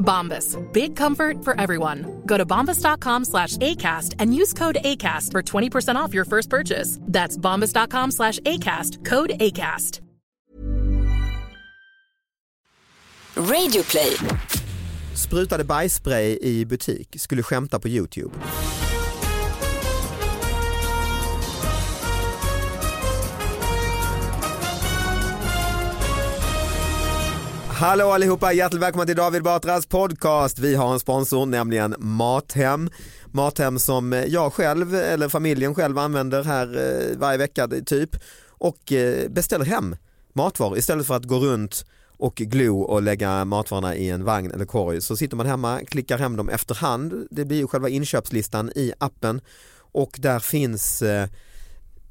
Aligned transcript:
Bombas. 0.00 0.56
Big 0.72 0.96
comfort 0.96 1.44
for 1.44 1.60
everyone. 1.60 2.22
Go 2.26 2.36
to 2.36 2.44
bombas.com 2.44 3.24
slash 3.24 3.56
ACAST 3.58 4.14
and 4.18 4.34
use 4.34 4.52
code 4.52 4.78
ACAST 4.84 5.32
for 5.32 5.42
20% 5.42 5.94
off 5.94 6.14
your 6.14 6.24
first 6.24 6.50
purchase. 6.50 6.98
That's 7.02 7.36
bombas.com 7.36 8.10
slash 8.10 8.40
ACAST. 8.40 9.04
Code 9.04 9.30
ACAST. 9.38 10.00
Radioplay. 13.36 14.16
Sprutade 15.14 15.64
bajsspray 15.64 16.38
i 16.40 16.64
butik, 16.64 17.16
skulle 17.16 17.42
skämta 17.42 17.78
på 17.78 17.88
Youtube. 17.88 18.34
Hallå 27.80 28.10
allihopa, 28.10 28.52
hjärtligt 28.52 28.82
välkomna 28.82 29.06
till 29.06 29.16
David 29.16 29.42
Batras 29.42 29.86
podcast. 29.86 30.58
Vi 30.58 30.74
har 30.74 30.92
en 30.92 31.00
sponsor, 31.00 31.46
nämligen 31.46 31.94
Mathem. 31.98 32.90
Mathem 33.26 33.78
som 33.78 34.24
jag 34.26 34.52
själv, 34.52 34.94
eller 34.94 35.28
familjen 35.28 35.74
själv 35.74 35.98
använder 35.98 36.44
här 36.44 36.66
eh, 36.78 37.18
varje 37.18 37.38
vecka 37.38 37.68
typ 37.86 38.10
och 38.48 38.92
eh, 38.92 39.28
beställer 39.28 39.64
hem 39.64 39.96
matvaror 40.32 40.78
istället 40.78 41.06
för 41.06 41.14
att 41.14 41.24
gå 41.24 41.38
runt 41.38 41.84
och 42.16 42.34
glo 42.34 42.80
och 42.80 43.02
lägga 43.02 43.44
matvarorna 43.44 43.96
i 43.96 44.10
en 44.10 44.24
vagn 44.24 44.50
eller 44.50 44.64
korg 44.64 45.00
så 45.00 45.16
sitter 45.16 45.36
man 45.36 45.46
hemma, 45.46 45.80
klickar 45.84 46.18
hem 46.18 46.36
dem 46.36 46.48
efterhand. 46.48 47.26
Det 47.30 47.44
blir 47.44 47.58
ju 47.58 47.66
själva 47.66 47.88
inköpslistan 47.88 48.70
i 48.74 48.92
appen 48.98 49.40
och 49.92 50.16
där 50.18 50.38
finns 50.38 51.02
eh, 51.02 51.28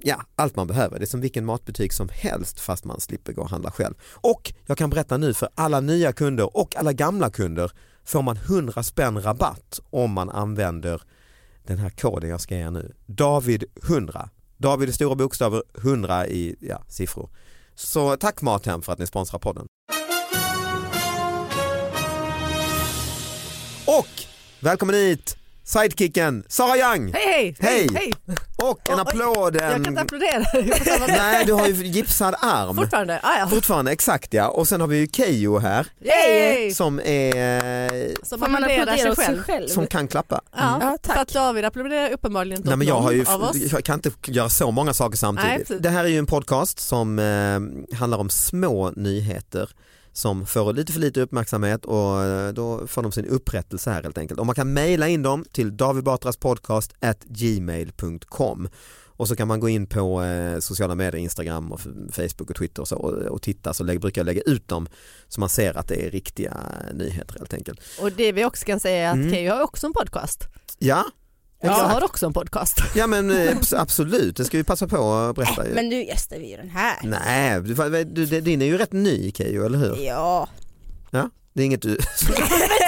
ja, 0.04 0.26
allt 0.36 0.56
man 0.56 0.68
behöver. 0.68 1.00
Det 1.00 1.06
är 1.06 1.08
som 1.08 1.22
vilken 1.22 1.46
matbutik 1.46 1.94
som 1.94 2.10
helst 2.12 2.60
fast 2.60 2.86
man 2.86 3.02
slipper 3.02 3.34
gå 3.34 3.42
och 3.42 3.50
handla 3.50 3.72
själv. 3.72 3.96
Och 4.14 4.54
jag 4.66 4.78
kan 4.78 4.90
berätta 4.90 5.18
nu 5.18 5.34
för 5.34 5.50
alla 5.56 5.80
nya 5.80 6.14
kunder 6.14 6.58
och 6.58 6.76
alla 6.76 6.94
gamla 6.94 7.30
kunder 7.30 7.72
får 8.04 8.22
man 8.22 8.38
100 8.38 8.84
spänn 8.84 9.22
rabatt 9.22 9.80
om 9.90 10.12
man 10.12 10.30
använder 10.30 11.02
den 11.64 11.78
här 11.78 11.90
koden 11.90 12.30
jag 12.30 12.42
ska 12.42 12.56
ge 12.56 12.62
er 12.62 12.72
nu. 12.72 12.94
David 13.06 13.64
100. 13.84 14.30
David 14.58 14.90
i 14.90 14.94
stora 14.94 15.16
bokstäver, 15.16 15.64
100 15.78 16.28
i 16.28 16.56
ja, 16.60 16.84
siffror. 16.88 17.30
Så 17.76 18.18
tack 18.18 18.42
Mathem 18.42 18.82
för 18.82 18.94
att 18.94 19.00
ni 19.00 19.08
sponsrar 19.08 19.40
podden. 19.40 19.66
Och 23.86 24.08
välkommen 24.60 24.96
hit 24.96 25.39
sidekicken 25.74 26.44
Sara 26.48 26.78
Young! 26.78 27.14
Hej, 27.14 27.56
hej! 27.60 27.88
Hej! 27.94 28.14
Och 28.58 28.90
en 28.90 29.00
applåd. 29.00 29.56
Jag 29.56 29.72
kan 29.72 29.86
inte 29.86 30.02
applådera 30.02 30.44
samma 30.46 31.08
sätt. 31.08 31.18
Nej, 31.18 31.46
du 31.46 31.54
har 31.54 31.68
ju 31.68 31.74
gipsad 31.86 32.36
arm. 32.42 32.76
Fortfarande? 32.76 33.20
Ah, 33.24 33.40
ja. 33.40 33.48
Fortfarande, 33.48 33.92
exakt 33.92 34.34
ja. 34.34 34.48
Och 34.48 34.68
sen 34.68 34.82
har 34.82 34.88
vi 34.88 34.98
ju 34.98 35.08
Keyyo 35.08 35.58
här 35.58 35.88
Yay! 36.02 36.72
som 36.74 37.00
är 37.00 38.26
Som 38.26 38.40
Får 38.40 38.48
man 38.48 38.64
applåderar 38.64 38.82
applådera 38.94 39.16
sig 39.16 39.26
själv. 39.26 39.44
själv? 39.44 39.68
som 39.68 39.88
kan 39.88 40.08
klappa. 40.08 40.42
Ja, 40.52 40.78
Ja, 40.82 40.98
tack. 41.02 41.16
för 41.16 41.22
att 41.22 41.34
David 41.34 41.66
applåderar 41.66 42.12
uppenbarligen 42.12 42.58
inte 42.58 42.70
Nej, 42.70 42.78
men 42.78 42.88
jag, 42.88 42.94
någon 42.96 43.04
har 43.04 43.12
ju, 43.12 43.26
av 43.26 43.44
oss. 43.44 43.56
jag 43.56 43.84
kan 43.84 43.96
inte 43.96 44.12
göra 44.26 44.50
så 44.50 44.72
många 44.72 44.94
saker 44.94 45.10
Nej, 45.12 45.18
samtidigt. 45.18 45.68
precis. 45.68 45.82
det 45.84 45.90
här 45.90 46.04
är 46.04 46.08
ju 46.08 46.18
en 46.18 46.26
podcast 46.26 46.80
som 46.80 47.20
eh, 47.20 47.96
handlar 47.98 48.18
om 48.18 48.30
små 48.30 48.92
nyheter 48.96 49.70
som 50.14 50.46
får 50.46 50.74
lite 50.74 50.94
för 50.94 51.00
lite 51.00 51.22
uppmärksamhet 51.22 51.86
och 51.86 52.24
eh, 52.24 52.54
då 52.54 52.88
får 52.88 53.04
de 53.04 53.12
sin 53.12 53.26
upprättelse 53.26 53.92
här 53.92 54.04
helt 54.04 54.18
enkelt. 54.18 54.40
Och 54.40 54.46
man 54.46 54.56
kan 54.56 54.74
mejla 54.74 55.08
in 55.08 55.24
dem 55.24 55.46
till 55.52 55.78
davidbatraspodcast@gmail.com 55.78 58.70
och 59.20 59.28
så 59.28 59.36
kan 59.36 59.48
man 59.48 59.60
gå 59.60 59.70
in 59.70 59.88
på 59.88 60.24
eh, 60.24 60.60
sociala 60.60 60.96
medier, 60.96 61.22
Instagram 61.22 61.72
och 61.72 61.82
Facebook 62.12 62.50
och 62.50 62.56
Twitter 62.56 62.82
och, 62.82 62.88
så, 62.88 62.96
och, 62.96 63.14
och 63.14 63.42
titta 63.42 63.74
så 63.74 63.84
lägger, 63.84 64.00
brukar 64.00 64.22
jag 64.22 64.26
lägga 64.26 64.42
ut 64.42 64.68
dem 64.68 64.88
så 65.28 65.40
man 65.40 65.50
ser 65.50 65.78
att 65.78 65.88
det 65.88 66.06
är 66.06 66.12
riktiga 66.12 66.58
nyheter 66.94 67.40
helt 67.40 67.54
enkelt. 67.54 67.80
Och 68.02 68.12
det 68.12 68.32
vi 68.32 68.46
också 68.46 68.66
kan 68.66 68.80
säga 68.80 69.08
är 69.08 69.12
att 69.12 69.16
Mm. 69.16 69.32
Keyyo 69.32 69.54
har 69.54 69.62
också 69.62 69.88
en 69.88 69.94
podcast. 69.94 70.48
Ja, 70.78 71.06
Jag 71.62 71.72
exakt. 71.72 71.94
har 71.94 72.04
också 72.04 72.26
en 72.26 72.34
podcast. 72.34 72.78
Ja 72.96 73.08
men 73.08 73.30
eh, 73.32 73.36
abs- 73.56 73.76
absolut, 73.78 74.36
det 74.38 74.46
ska 74.46 74.58
vi 74.58 74.64
passa 74.64 74.88
på 74.88 75.14
att 75.14 75.36
berätta. 75.36 75.68
ju. 75.68 75.74
Men 75.74 75.90
nu 75.90 76.04
gästar 76.04 76.38
vi 76.38 76.50
ju 76.52 76.58
den 76.58 76.70
här. 76.70 76.98
Nej, 77.04 78.06
du, 78.06 78.26
din 78.42 78.62
är 78.62 78.66
ju 78.66 78.78
rätt 78.78 78.94
ny 78.94 79.32
Keyyo, 79.32 79.66
eller 79.66 79.78
hur? 79.78 79.96
Ja. 80.06 80.48
Ja, 81.12 81.30
det 81.54 81.62
är 81.62 81.66
inget 81.66 81.82
du... 81.82 81.90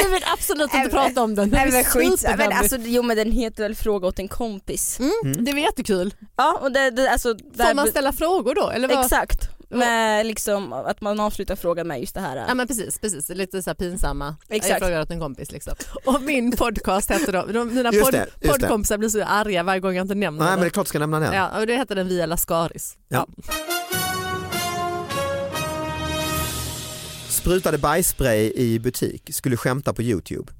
du 0.04 0.10
vill 0.10 0.24
absolut 0.34 0.74
inte 0.74 0.90
prata 0.90 1.22
om 1.24 1.36
den. 1.36 1.50
Nej 1.50 1.66
Den 1.66 1.74
men 1.74 1.84
skit, 1.84 2.26
men 2.38 2.52
alltså, 2.52 2.78
jo 2.80 3.04
men 3.04 3.18
den 3.18 3.32
heter 3.32 3.64
väl 3.64 3.76
fråga 3.76 4.08
åt 4.08 4.20
en 4.20 4.28
kompis. 4.28 5.00
mm, 5.00 5.46
det 5.46 5.52
var 5.52 5.60
jättekul. 5.60 6.14
Ja 6.38 6.60
och 6.62 6.72
det, 6.72 6.92
det 6.92 7.10
alltså 7.12 7.36
Får 7.58 7.74
man 7.76 7.88
ställa 7.88 8.14
frågor 8.14 8.56
då? 8.56 8.70
Eller 8.70 8.88
vad? 8.88 9.06
Exakt, 9.06 9.50
med 9.78 10.26
liksom 10.26 10.74
att 10.74 11.02
man 11.02 11.20
avslutar 11.20 11.56
frågan 11.56 11.88
med 11.88 12.00
just 12.00 12.14
det 12.16 12.22
här. 12.22 12.46
Ja 12.48 12.54
men 12.54 12.68
precis, 12.68 13.00
precis. 13.00 13.30
lite 13.30 13.64
så 13.64 13.70
här 13.70 13.76
pinsamma. 13.76 14.36
Exakt. 14.50 14.70
Jag 14.70 14.80
frågar 14.80 15.02
åt 15.02 15.12
en 15.12 15.20
kompis 15.20 15.52
liksom. 15.52 15.74
Och 16.06 16.22
min 16.22 16.52
podcast 16.52 17.12
heter 17.12 17.34
då, 17.34 17.46
de, 17.46 17.76
mina 17.76 17.92
Just 17.92 18.06
podd, 18.06 18.14
det, 18.14 18.18
just 18.20 18.40
det. 18.42 18.48
poddkompisar 18.48 18.98
blir 18.98 19.10
så 19.10 19.24
arga 19.24 19.64
varje 19.64 19.80
gång 19.80 19.96
jag 19.96 20.04
inte 20.04 20.16
nämner 20.16 20.40
Nej 20.46 20.50
men 20.52 20.60
det 20.60 20.62
är 20.62 20.66
den. 20.66 20.72
klart 20.72 20.86
du 20.86 20.90
ska 20.90 21.00
nämna 21.00 21.20
den. 21.20 21.34
Ja, 21.34 21.60
och 21.60 21.68
det 21.68 21.76
heter 21.78 21.96
den 21.96 22.08
Via 22.08 22.26
Lascaris. 22.26 22.98
Ja. 23.08 23.28
Sprutade 27.30 27.78
bajsspray 27.78 28.52
i 28.56 28.80
butik, 28.80 29.30
skulle 29.34 29.58
skämta 29.58 29.94
på 29.94 30.02
Youtube. 30.02 30.52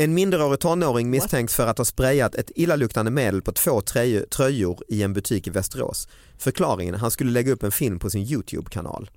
En 0.00 0.14
minderårig 0.14 0.60
tonåring 0.60 1.10
misstänks 1.10 1.54
för 1.54 1.66
att 1.66 1.78
ha 1.78 1.84
sprayat 1.84 2.34
ett 2.34 2.50
illaluktande 2.54 3.10
medel 3.10 3.42
på 3.42 3.52
två 3.52 3.80
tröj- 3.80 4.28
tröjor 4.28 4.82
i 4.88 5.02
en 5.02 5.12
butik 5.12 5.46
i 5.46 5.50
Västerås. 5.50 6.08
Förklaringen, 6.38 6.94
han 6.94 7.10
skulle 7.10 7.30
lägga 7.30 7.52
upp 7.52 7.62
en 7.62 7.70
film 7.70 7.98
på 7.98 8.10
sin 8.10 8.22
Youtube-kanal. 8.22 9.10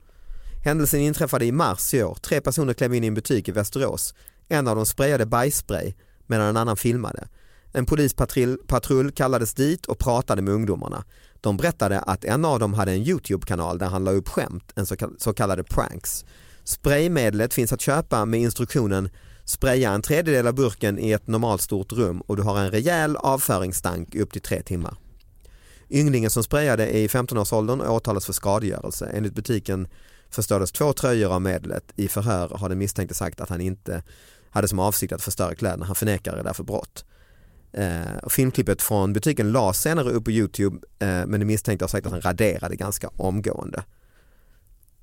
Händelsen 0.63 0.99
inträffade 0.99 1.45
i 1.45 1.51
mars 1.51 1.93
i 1.93 2.03
år. 2.03 2.17
Tre 2.21 2.41
personer 2.41 2.73
klev 2.73 2.93
in 2.93 3.03
i 3.03 3.07
en 3.07 3.13
butik 3.13 3.49
i 3.49 3.51
Västerås. 3.51 4.13
En 4.47 4.67
av 4.67 4.75
dem 4.75 4.85
sprayade 4.85 5.25
bajsspray 5.25 5.93
medan 6.27 6.47
en 6.47 6.57
annan 6.57 6.77
filmade. 6.77 7.27
En 7.71 7.85
polispatrull 7.85 8.57
patrull 8.67 9.11
kallades 9.11 9.53
dit 9.53 9.85
och 9.85 9.99
pratade 9.99 10.41
med 10.41 10.53
ungdomarna. 10.53 11.03
De 11.41 11.57
berättade 11.57 11.99
att 11.99 12.23
en 12.23 12.45
av 12.45 12.59
dem 12.59 12.73
hade 12.73 12.91
en 12.91 13.03
Youtube-kanal 13.03 13.77
där 13.77 13.87
han 13.87 14.03
la 14.03 14.11
upp 14.11 14.29
skämt, 14.29 14.71
en 14.75 14.85
så 15.19 15.33
kallade 15.33 15.63
pranks. 15.63 16.25
Spraymedlet 16.63 17.53
finns 17.53 17.73
att 17.73 17.81
köpa 17.81 18.25
med 18.25 18.39
instruktionen 18.39 19.09
spraya 19.45 19.91
en 19.91 20.01
tredjedel 20.01 20.47
av 20.47 20.53
burken 20.53 20.99
i 20.99 21.11
ett 21.11 21.27
normalstort 21.27 21.91
rum 21.91 22.21
och 22.21 22.37
du 22.37 22.43
har 22.43 22.59
en 22.59 22.71
rejäl 22.71 23.15
avföringsstank 23.15 24.15
upp 24.15 24.31
till 24.31 24.41
tre 24.41 24.61
timmar. 24.61 24.97
Ynglingen 25.89 26.29
som 26.29 26.43
sprayade 26.43 26.87
är 26.87 26.99
i 26.99 27.07
15-årsåldern 27.07 27.81
och 27.81 27.95
åtalas 27.95 28.25
för 28.25 28.33
skadegörelse. 28.33 29.11
Enligt 29.13 29.35
butiken 29.35 29.87
förstördes 30.29 30.71
två 30.71 30.93
tröjor 30.93 31.33
av 31.33 31.41
medlet. 31.41 31.83
I 31.95 32.07
förhör 32.07 32.49
har 32.49 32.69
den 32.69 32.77
misstänkte 32.77 33.15
sagt 33.15 33.41
att 33.41 33.49
han 33.49 33.61
inte 33.61 34.03
hade 34.49 34.67
som 34.67 34.79
avsikt 34.79 35.13
att 35.13 35.21
förstöra 35.21 35.55
kläderna. 35.55 35.85
Han 35.85 35.95
förnekar 35.95 36.43
därför 36.43 36.63
brott. 36.63 37.05
Eh, 37.73 38.29
filmklippet 38.29 38.81
från 38.81 39.13
butiken 39.13 39.51
lades 39.51 39.81
senare 39.81 40.09
upp 40.09 40.25
på 40.25 40.31
Youtube 40.31 40.77
eh, 40.99 41.07
men 41.07 41.31
den 41.31 41.47
misstänkte 41.47 41.83
har 41.83 41.89
sagt 41.89 42.05
att 42.05 42.11
han 42.11 42.21
raderade 42.21 42.75
ganska 42.75 43.07
omgående. 43.07 43.83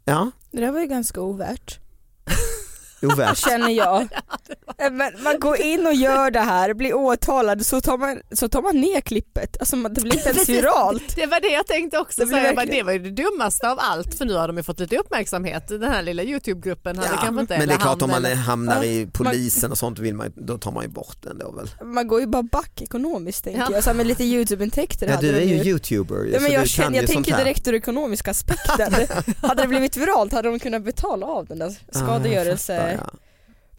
Ja, 0.05 0.31
Det 0.51 0.61
där 0.61 0.73
var 0.73 0.81
ju 0.81 0.87
ganska 0.87 1.21
ovärt 1.21 1.81
ovärt. 3.03 3.37
Känner 3.49 3.71
jag. 3.71 4.03
Eh, 4.79 4.91
Men 4.91 5.13
man 5.23 5.41
går 5.41 5.61
in 5.61 5.87
och 5.87 5.95
gör 5.95 6.31
det 6.31 6.41
här, 6.41 6.75
blir 6.75 6.95
åtalad, 6.95 7.67
så 7.67 7.81
tar 7.81 7.99
man, 7.99 8.21
så 8.33 8.49
tar 8.49 8.63
man 8.63 8.81
ner 8.81 9.01
klippet. 9.01 9.57
Alltså 9.61 9.77
det 9.77 10.01
blir 10.01 10.15
inte 10.17 10.29
ens 10.29 10.49
viralt. 10.49 11.17
Det 11.17 11.27
var 11.27 11.41
det 11.41 11.49
jag 11.49 11.67
tänkte 11.67 11.99
också 11.99 12.25
Det 12.25 12.43
jag 12.43 12.57
bara, 12.57 12.67
det 12.67 12.83
var 12.83 12.93
ju 12.93 12.99
det 12.99 13.11
dummaste 13.11 13.71
av 13.71 13.79
allt 13.81 14.15
för 14.15 14.25
nu 14.25 14.35
har 14.35 14.49
de 14.49 14.57
ju 14.57 14.63
fått 14.63 14.81
lite 14.81 14.97
uppmärksamhet. 14.97 15.69
Den 15.69 15.83
här 15.83 16.03
lilla 16.03 16.23
Youtube-gruppen 16.23 16.97
hade 16.99 17.09
Ja, 17.11 17.17
kanske 17.25 17.41
inte, 17.41 17.59
men 17.59 17.69
det 17.69 17.75
är 17.75 17.79
klart 17.79 18.03
om 18.03 18.11
man 18.11 18.25
eller- 18.25 18.35
hamnar 18.37 18.85
i 18.85 19.09
polisen 19.13 19.71
och 19.71 19.79
sånt 19.79 19.99
vill 19.99 20.15
man, 20.15 20.33
då 20.37 20.59
tar 20.59 20.71
man 20.73 20.83
ju 20.85 20.89
bort 20.91 21.17
den 21.23 21.39
då 21.39 21.51
väl. 21.51 21.71
Man 21.95 22.09
går 22.09 22.21
ju 22.21 22.27
bara 22.27 22.43
back 22.43 22.83
ekonomiskt 22.83 23.45
tänker 23.45 23.61
Ja. 23.61 23.69
jag. 23.73 23.85
Så 23.85 23.95
med 23.95 24.07
lite 24.07 24.25
YouTube-intäkter 24.25 25.09
Ja, 25.09 25.17
du 25.21 25.29
är 25.37 25.41
ju 25.41 25.55
youtuber 25.55 26.25
Ja, 26.33 26.41
men 26.41 26.53
jag, 26.53 26.61
kan 26.61 26.67
känner, 26.67 26.97
jag 27.01 27.07
tänker 27.07 27.37
direkt 27.37 27.69
ur 27.69 27.75
ekonomiska 27.75 28.31
aspekten. 28.31 28.93
hade 29.43 29.63
det 29.63 29.69
blivit 29.69 29.97
viralt 29.97 30.33
hade 30.33 30.49
de 30.49 30.59
kunnat 30.59 30.83
betala 30.85 31.27
av 31.27 31.47
den 31.47 31.59
där 31.59 31.67
Ah, 31.67 31.71
jag 31.93 31.97
skadegörelse. 32.05 32.77
fattar, 32.77 32.88
ja. 32.95 33.11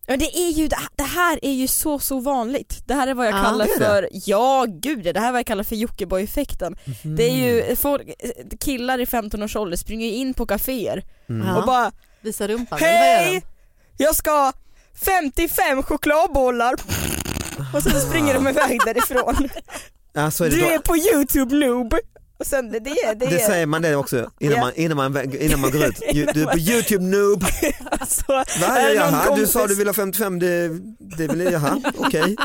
Men 0.07 0.19
det 0.19 0.37
är 0.37 0.49
ju, 0.49 0.67
det 0.95 1.03
här 1.03 1.39
är 1.41 1.51
ju 1.51 1.67
så 1.67 1.99
så 1.99 2.19
vanligt. 2.19 2.83
Det 2.87 2.93
här 2.93 3.07
är 3.07 3.13
vad 3.13 3.27
jag 3.27 3.33
Ja, 3.33 3.43
kallar 3.43 3.65
för, 3.77 4.09
ja 4.11 4.65
gud 4.67 5.03
det 5.13 5.19
här 5.19 5.27
är 5.27 5.31
vad 5.31 5.39
jag 5.39 5.45
kallar 5.45 5.63
för 5.63 5.75
Jockiboi-effekten. 5.75 6.77
Det 7.03 7.23
är 7.23 7.29
Mm. 7.33 7.69
ju 7.69 7.75
folk, 7.75 8.07
killar 8.59 8.99
i 8.99 9.05
15 9.05 9.43
års 9.43 9.55
ålder 9.55 9.77
springer 9.77 10.07
in 10.11 10.33
på 10.33 10.45
kaféer 10.45 11.03
Mm. 11.29 11.55
Och 11.57 11.63
bara 11.65 11.91
Visa 12.21 12.47
rumpan, 12.47 12.79
Hej! 12.81 13.43
Jag 13.97 14.15
ska 14.15 14.31
ha 14.31 14.53
55 15.05 15.83
chokladbollar 15.83 16.73
och 17.73 17.83
sen 17.83 18.01
springer 18.01 18.33
de 18.33 18.47
iväg 18.47 18.79
därifrån. 18.85 19.49
Ja, 20.13 20.31
så 20.31 20.43
är 20.43 20.49
det, 20.49 20.55
Du 20.55 20.61
då, 20.61 20.67
är 20.69 20.79
på 20.79 20.97
youtube 20.97 21.55
noob. 21.55 21.93
Och 22.39 22.45
sen 22.47 22.71
det, 22.71 22.79
det, 22.79 22.89
det, 22.89 23.13
det 23.13 23.41
är- 23.41 23.47
säger 23.47 23.65
man 23.65 23.81
det 23.81 23.95
också 23.95 24.29
innan, 24.39 24.55
Ja. 24.57 24.61
man, 24.63 24.71
innan, 24.75 24.97
man, 24.97 25.35
innan 25.41 25.59
man 25.59 25.71
går 25.71 25.85
ut. 25.85 25.99
Du 26.33 26.41
är 26.43 26.45
på 26.51 26.57
youtube 26.59 27.03
noob. 27.03 27.43
alltså, 27.91 28.23
Va? 28.27 28.43
är 28.79 28.93
det 28.95 28.99
någon 28.99 29.13
Jaha, 29.13 29.35
du 29.35 29.47
sa 29.47 29.67
du 29.67 29.75
vill 29.75 29.87
ha 29.87 29.93
55, 29.93 30.39
det, 30.39 30.67
det 31.17 31.27
vill 31.27 31.39
jaha, 31.53 31.81
okej. 31.97 32.35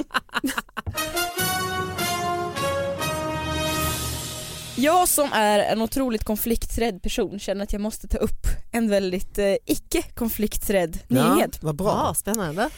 Jag 4.76 5.08
som 5.08 5.32
är 5.32 5.58
en 5.58 5.82
otroligt 5.82 6.24
konflikträdd 6.24 7.02
person 7.02 7.38
känner 7.38 7.62
att 7.64 7.72
jag 7.72 7.82
måste 7.82 8.08
ta 8.08 8.18
upp 8.18 8.46
en 8.72 8.90
väldigt 8.90 9.38
eh, 9.38 9.54
icke 9.66 10.02
konflikträdd 10.14 10.98
Ja, 11.08 11.34
nyhet. 11.34 11.62
vad 11.62 11.72
Ja, 11.74 11.76
bra. 11.84 12.14
spännande. 12.16 12.68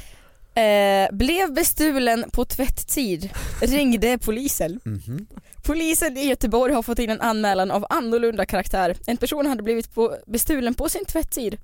Eh, 0.56 1.08
blev 1.16 1.54
bestulen 1.54 2.30
på 2.32 2.44
tvätttid, 2.44 3.30
ringde 3.60 4.18
polisen. 4.18 4.80
Mhm. 4.84 5.26
Polisen 5.62 6.16
i 6.16 6.24
Göteborg 6.26 6.72
har 6.74 6.82
fått 6.82 6.98
in 6.98 7.10
en 7.10 7.20
anmälan 7.20 7.70
av 7.70 7.86
annorlunda 7.90 8.46
karaktär. 8.46 8.96
En 9.06 9.16
person 9.16 9.46
hade 9.46 9.62
blivit 9.62 9.94
på, 9.94 10.16
bestulen 10.26 10.74
på 10.74 10.88
sin 10.88 11.04
tvätttid. 11.04 11.56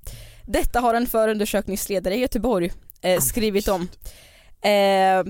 Detta 0.47 0.79
har 0.79 0.93
en 0.93 1.07
förundersökningsledare 1.07 2.15
i 2.15 2.19
Göteborg 2.19 2.71
eh, 3.01 3.19
skrivit 3.21 3.67
om. 3.67 3.87
Eh, 4.61 4.71
ja, 4.71 5.23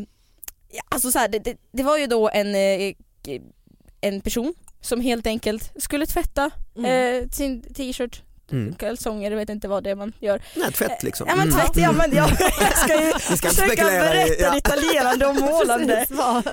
alltså 0.90 1.12
så 1.12 1.20
här, 1.20 1.28
det, 1.28 1.40
det, 1.40 1.58
det 1.72 1.84
var 1.84 1.98
ju 1.98 2.08
då 2.08 2.30
en, 2.30 2.56
eh, 2.56 2.94
en 4.02 4.22
person 4.22 4.54
som 4.82 5.02
helt 5.02 5.28
enkelt 5.28 5.72
skulle 5.84 6.06
tvätta 6.06 6.52
Mm. 6.76 7.22
eh, 7.24 7.30
sin 7.30 7.62
t-shirt, 7.62 8.22
Mm. 8.52 8.76
kalsonger, 8.76 9.32
jag 9.32 9.38
vet 9.38 9.50
inte 9.50 9.68
vad 9.68 9.84
det 9.84 9.90
är 9.90 9.96
man 9.96 10.14
gör. 10.20 10.42
Nej, 10.56 10.72
tvätt 10.72 11.04
liksom. 11.04 11.28
Ja 11.30 11.36
men 11.36 11.48
Mm. 11.50 11.60
tvätt, 11.60 11.78
ja 11.78 11.92
men 11.92 12.16
jag, 12.16 12.30
jag 12.62 12.78
ska 12.78 13.00
ju 13.02 13.06
Vi 13.30 13.38
ska 13.38 13.50
försöka 13.50 13.50
spekulera 13.68 14.14
i- 14.26 14.30
berätta 14.30 14.42
ja. 14.44 14.52
detaljerande 14.54 15.26
och 15.26 15.36
målande. 15.42 16.06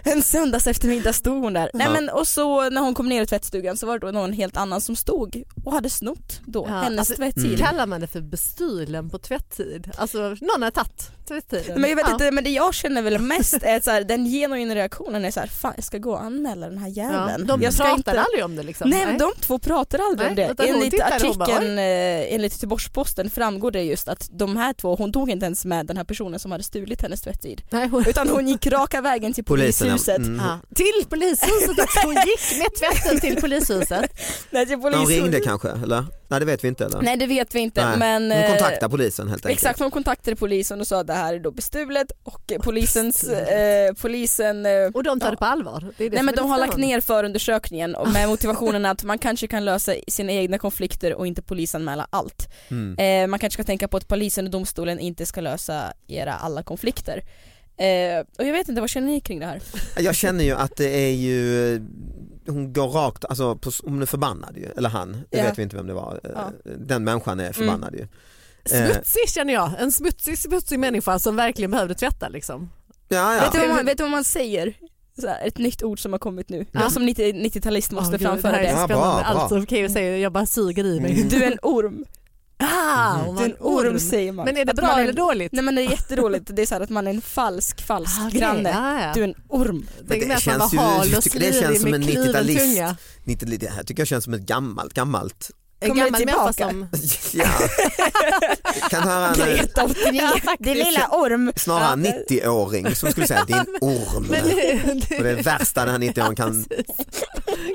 En 0.05 0.23
söndags 0.23 0.67
eftermiddag 0.67 1.13
stod 1.13 1.43
hon 1.43 1.53
där. 1.53 1.71
Nej, 1.75 1.87
Ja. 1.87 1.93
men, 1.93 2.09
och 2.09 2.27
så 2.29 2.71
när 2.71 2.81
hon 2.81 2.95
kom 2.95 3.09
ner 3.09 3.23
i 3.23 3.27
tvättstugan 3.27 3.77
så 3.77 3.87
var 3.87 3.99
det 3.99 4.07
då 4.07 4.13
någon 4.13 4.33
helt 4.33 4.57
annan 4.57 4.81
som 4.81 4.97
stod 4.97 5.43
och 5.65 5.73
hade 5.73 5.91
snott 5.91 6.41
då 6.47 6.67
Ja, 6.69 6.75
hennes 6.75 6.99
alltså, 6.99 7.15
tvättid. 7.15 7.45
Mm. 7.47 7.59
Kallar 7.59 7.87
man 7.87 8.01
det 8.01 8.07
för 8.07 8.21
bestulen 8.21 9.11
på 9.11 9.19
tvätttid? 9.19 9.91
Alltså 9.97 10.19
någon 10.41 10.63
har 10.63 10.71
tagit 10.71 11.11
tvättiden. 11.29 11.81
Men 11.81 11.91
jag 11.91 11.97
vet 11.97 12.07
Ja. 12.07 12.13
inte, 12.13 12.31
men 12.31 12.45
det 12.45 12.51
jag 12.51 12.75
känner 12.75 13.03
väl 13.03 13.19
mest 13.19 13.55
är 13.63 13.77
att 13.77 13.85
så 13.85 13.91
här, 13.91 14.05
den 14.05 14.25
genuina 14.27 14.75
reaktionen 14.75 15.25
är 15.25 15.31
så 15.31 15.41
här, 15.41 15.47
fan 15.47 15.73
jag 15.77 15.85
ska 15.85 15.99
gå 15.99 16.13
och 16.13 16.23
anmäla 16.23 16.69
den 16.69 16.79
här 16.79 16.89
Ja, 16.97 17.13
jäveln. 17.29 17.47
de 17.47 17.63
jag 17.63 17.77
pratar 17.77 17.97
inte... 17.97 18.21
aldrig 18.21 18.45
om 18.45 18.57
det 18.57 18.63
liksom. 18.63 18.91
Nej 18.91 19.07
men 19.07 19.19
de 19.19 19.33
två 19.41 19.59
pratar 19.59 19.99
aldrig 19.99 20.29
om 20.29 20.35
Nej, 20.35 20.47
det. 20.47 20.53
utan 20.53 20.67
hon 20.67 20.75
Enligt 20.77 21.01
artikeln, 21.03 21.79
eh, 21.81 22.35
enligt 22.35 22.53
Göteborgs-Posten 22.53 23.31
framgår 23.31 23.71
det 23.71 23.83
just 23.83 24.09
att 24.09 24.29
de 24.33 24.57
här 24.57 24.73
två, 24.73 24.95
hon 24.97 25.13
tog 25.13 25.31
inte 25.31 25.47
ens 25.47 25.65
med 25.65 25.87
den 25.87 25.97
här 25.97 26.05
personen 26.05 26.41
som 26.41 26.53
hade 26.53 26.65
stulit 26.65 27.03
hennes 27.03 27.21
tvättid. 27.23 27.63
Nej, 27.71 27.89
hon... 27.89 28.05
Utan 28.09 28.29
hon 28.29 28.49
gick 28.49 28.67
raka 28.67 29.01
vägen 29.01 29.33
till 29.33 29.45
polishuset. 29.45 30.19
Mm. 30.19 30.37
Ja. 30.45 30.59
Till 30.75 31.09
polishuset 31.09 31.79
också. 31.85 32.01
Hon 32.05 32.15
gick 32.15 32.59
med 32.59 32.75
tvätten 32.79 33.21
till 33.21 33.37
polishuset. 33.41 34.11
Nej, 34.51 34.67
till 34.67 34.77
De 34.77 34.83
polishuset. 34.83 35.23
ringde 35.23 35.41
kanske, 35.41 35.69
eller? 35.69 36.05
Nej 36.31 36.41
det 36.41 36.47
vet 36.47 36.65
vi 36.65 36.69
inte 36.69 36.85
eller? 36.85 37.03
Nej 37.03 37.17
det 37.17 37.27
vet 37.27 37.55
vi 37.55 37.61
inte 37.61 37.87
Nej, 37.89 37.99
men 37.99 38.23
Hon 38.23 38.33
eh, 38.33 38.49
kontaktar 38.51 38.89
polisen 38.89 39.29
helt 39.29 39.47
enkelt. 39.47 39.59
Exakt, 39.59 39.81
hon 39.81 39.91
kontaktade 39.91 40.37
polisen 40.37 40.81
och 40.81 40.87
sa 40.87 41.01
att 41.01 41.07
det 41.07 41.13
här 41.13 41.35
är 41.35 41.39
då 41.39 41.51
bestulet 41.51 42.13
och 42.23 42.53
polisens, 42.63 43.25
eh, 43.25 43.93
polisen 43.95 44.67
eh, 44.67 44.73
Och 44.95 45.03
de 45.03 45.21
tar 45.21 45.27
Ja. 45.27 45.31
det 45.31 45.37
på 45.37 45.45
allvar. 45.45 45.93
Det 45.99 46.05
är 46.05 46.11
det 46.11 46.15
Nej 46.17 46.25
men 46.25 46.35
de 46.35 46.51
har 46.51 46.59
lagt 46.59 46.77
ner 46.77 47.01
förundersökningen 47.01 47.97
med 48.13 48.29
motivationen 48.35 48.85
att 48.87 49.05
man 49.05 49.19
kanske 49.19 49.47
kan 49.47 49.65
lösa 49.65 49.95
sina 50.09 50.33
egna 50.33 50.59
konflikter 50.59 51.15
och 51.15 51.27
inte 51.27 51.43
polisanmäla 51.43 52.07
allt. 52.11 52.49
Mm. 52.71 52.99
Eh, 52.99 53.31
man 53.31 53.39
kanske 53.39 53.55
ska 53.55 53.65
tänka 53.65 53.89
på 53.89 53.97
att 53.97 54.09
polisen 54.09 54.45
och 54.45 54.51
domstolen 54.51 55.01
inte 55.01 55.27
ska 55.27 55.41
lösa 55.41 55.93
era 56.09 56.35
alla 56.35 56.63
konflikter. 56.63 57.23
Eh, 57.77 58.21
och 58.39 58.47
jag 58.47 58.53
vet 58.53 58.69
inte, 58.69 58.81
vad 58.81 58.91
känner 58.91 59.07
ni 59.09 59.21
kring 59.21 59.41
det 59.41 59.47
här? 59.47 59.63
Jag 59.99 60.15
känner 60.15 60.45
ju 60.45 60.53
att 60.53 60.77
det 60.77 60.89
är 61.09 61.11
ju, 61.13 61.81
hon 62.51 62.73
går 62.73 62.89
rakt, 62.89 63.25
alltså 63.25 63.57
på, 63.57 63.71
hon 63.85 64.03
är 64.03 64.07
förbannad 64.07 64.57
ju, 64.57 64.67
eller 64.77 64.89
han, 64.89 65.13
det 65.31 65.39
Ja. 65.39 65.45
vet 65.45 65.59
vi 65.59 65.63
inte 65.63 65.77
vem 65.77 65.87
det 65.87 65.95
var. 65.95 66.21
Ja. 66.23 66.51
Mm. 66.65 66.87
Den 66.87 67.05
människan 67.05 67.41
är 67.41 67.53
förbannad 67.53 67.95
ju. 67.95 68.01
Eh, 68.01 68.87
Smutsig 68.93 69.29
känner 69.29 69.55
jag. 69.55 69.71
En 69.79 69.93
smutsig, 69.93 70.39
smutsig 70.39 70.79
människa 70.79 71.19
som 71.19 71.37
verkligen 71.37 71.71
behövde 71.71 71.95
tvätta 71.95 72.29
liksom. 72.29 72.71
Ja, 73.09 73.31
Vet, 73.43 73.53
du 73.53 73.59
ja. 73.59 73.67
vad 73.67 73.77
man, 73.77 73.85
vet 73.87 73.97
du 73.99 74.05
vad 74.05 74.11
man 74.11 74.25
säger? 74.25 74.75
Så 75.21 75.27
här, 75.27 75.47
ett 75.47 75.59
nytt 75.59 75.83
ord 75.83 76.01
som 76.03 76.13
har 76.13 76.19
kommit 76.19 76.49
nu. 76.49 76.67
Ja. 76.73 76.81
Jag 76.81 76.93
som 76.93 77.07
90 77.07 77.33
90-talist 77.33 77.93
måste 77.93 78.09
Åh, 78.15 78.19
gud, 78.19 78.21
framföra 78.29 78.53
det. 78.53 78.57
Här 78.59 78.65
är 78.65 78.73
det. 78.75 78.81
Ja, 78.81 78.87
bra, 78.87 78.97
bra. 78.97 79.23
Allt 79.25 79.49
som 79.49 79.67
Keyyo 79.67 79.89
säger, 79.89 80.19
jag 80.19 80.33
bara 80.33 80.47
suger 80.47 80.85
i 80.85 81.01
mig. 81.01 81.13
Mm. 81.17 81.29
Du 81.29 81.45
är 81.45 81.53
en 81.53 81.59
orm. 81.63 82.05
Ah, 82.61 83.25
var 83.27 83.43
är 83.43 83.45
en 83.45 83.57
orm 83.61 83.99
säger 84.01 84.33
man. 84.33 84.45
Men 84.45 84.57
är 84.57 84.65
det 84.65 84.71
Att 84.71 84.77
bra 84.77 84.99
är- 84.99 85.03
eller 85.03 85.13
dåligt? 85.13 85.53
Nej 85.53 85.65
men 85.65 85.75
det 85.75 85.83
är 85.83 85.91
jättedåligt, 85.91 86.57
det 86.57 86.63
är 86.63 86.67
så 86.67 86.75
här 86.75 86.81
att 86.83 86.91
man 86.91 87.07
är 87.07 87.11
en 87.11 87.21
falsk, 87.21 87.83
falsk 87.87 88.21
Ah, 88.21 88.27
okej. 88.27 88.41
granne. 88.41 88.71
Ja, 88.71 89.03
ja. 89.07 89.13
Du 89.15 89.21
är 89.21 89.29
en 89.29 89.35
orm. 89.49 89.89
Tänk 90.09 90.29
det 90.29 90.41
känns 90.41 90.73
ju- 90.75 90.79
jag 91.13 91.23
tycker 91.23 91.41
det 91.41 91.53
känns 91.61 91.81
som 91.81 91.95
en 91.95 92.03
kluven 92.03 92.29
90-talist. 92.29 92.59
tunga. 92.75 92.97
90, 93.25 93.59
det 93.59 93.71
här 93.71 93.83
tycker 93.83 94.01
jag 94.01 94.09
känns 94.09 94.25
som 94.25 94.35
ett 94.35 94.41
gammalt, 94.47 94.95
gammalt. 94.95 95.51
En 95.83 95.89
Kommer 95.89 96.05
gammal 96.05 96.21
människa 96.27 96.53
som... 96.53 96.89
Ja. 97.33 97.47
kan 98.91 99.03
höra 99.03 99.29
en, 99.29 99.35
Greta 99.35 99.85
89, 99.85 100.21
Ja, 100.23 100.29
faktiskt. 100.29 100.59
det 100.59 100.75
lilla 100.75 101.09
orm. 101.11 101.53
snarare 101.57 101.93
en 101.93 102.07
90-åring 102.07 102.95
som 102.95 103.11
skulle 103.11 103.27
säga 103.27 103.45
din 103.45 103.57
orm. 103.81 104.27
Men 104.31 104.45
det, 104.49 104.83
Och 104.91 104.97
det 105.09 105.17
är 105.17 105.37
det 105.37 105.43
värsta 105.43 105.85
den 105.87 106.03
här 106.03 106.09
90-åringen 106.09 106.35
kan, 106.37 106.65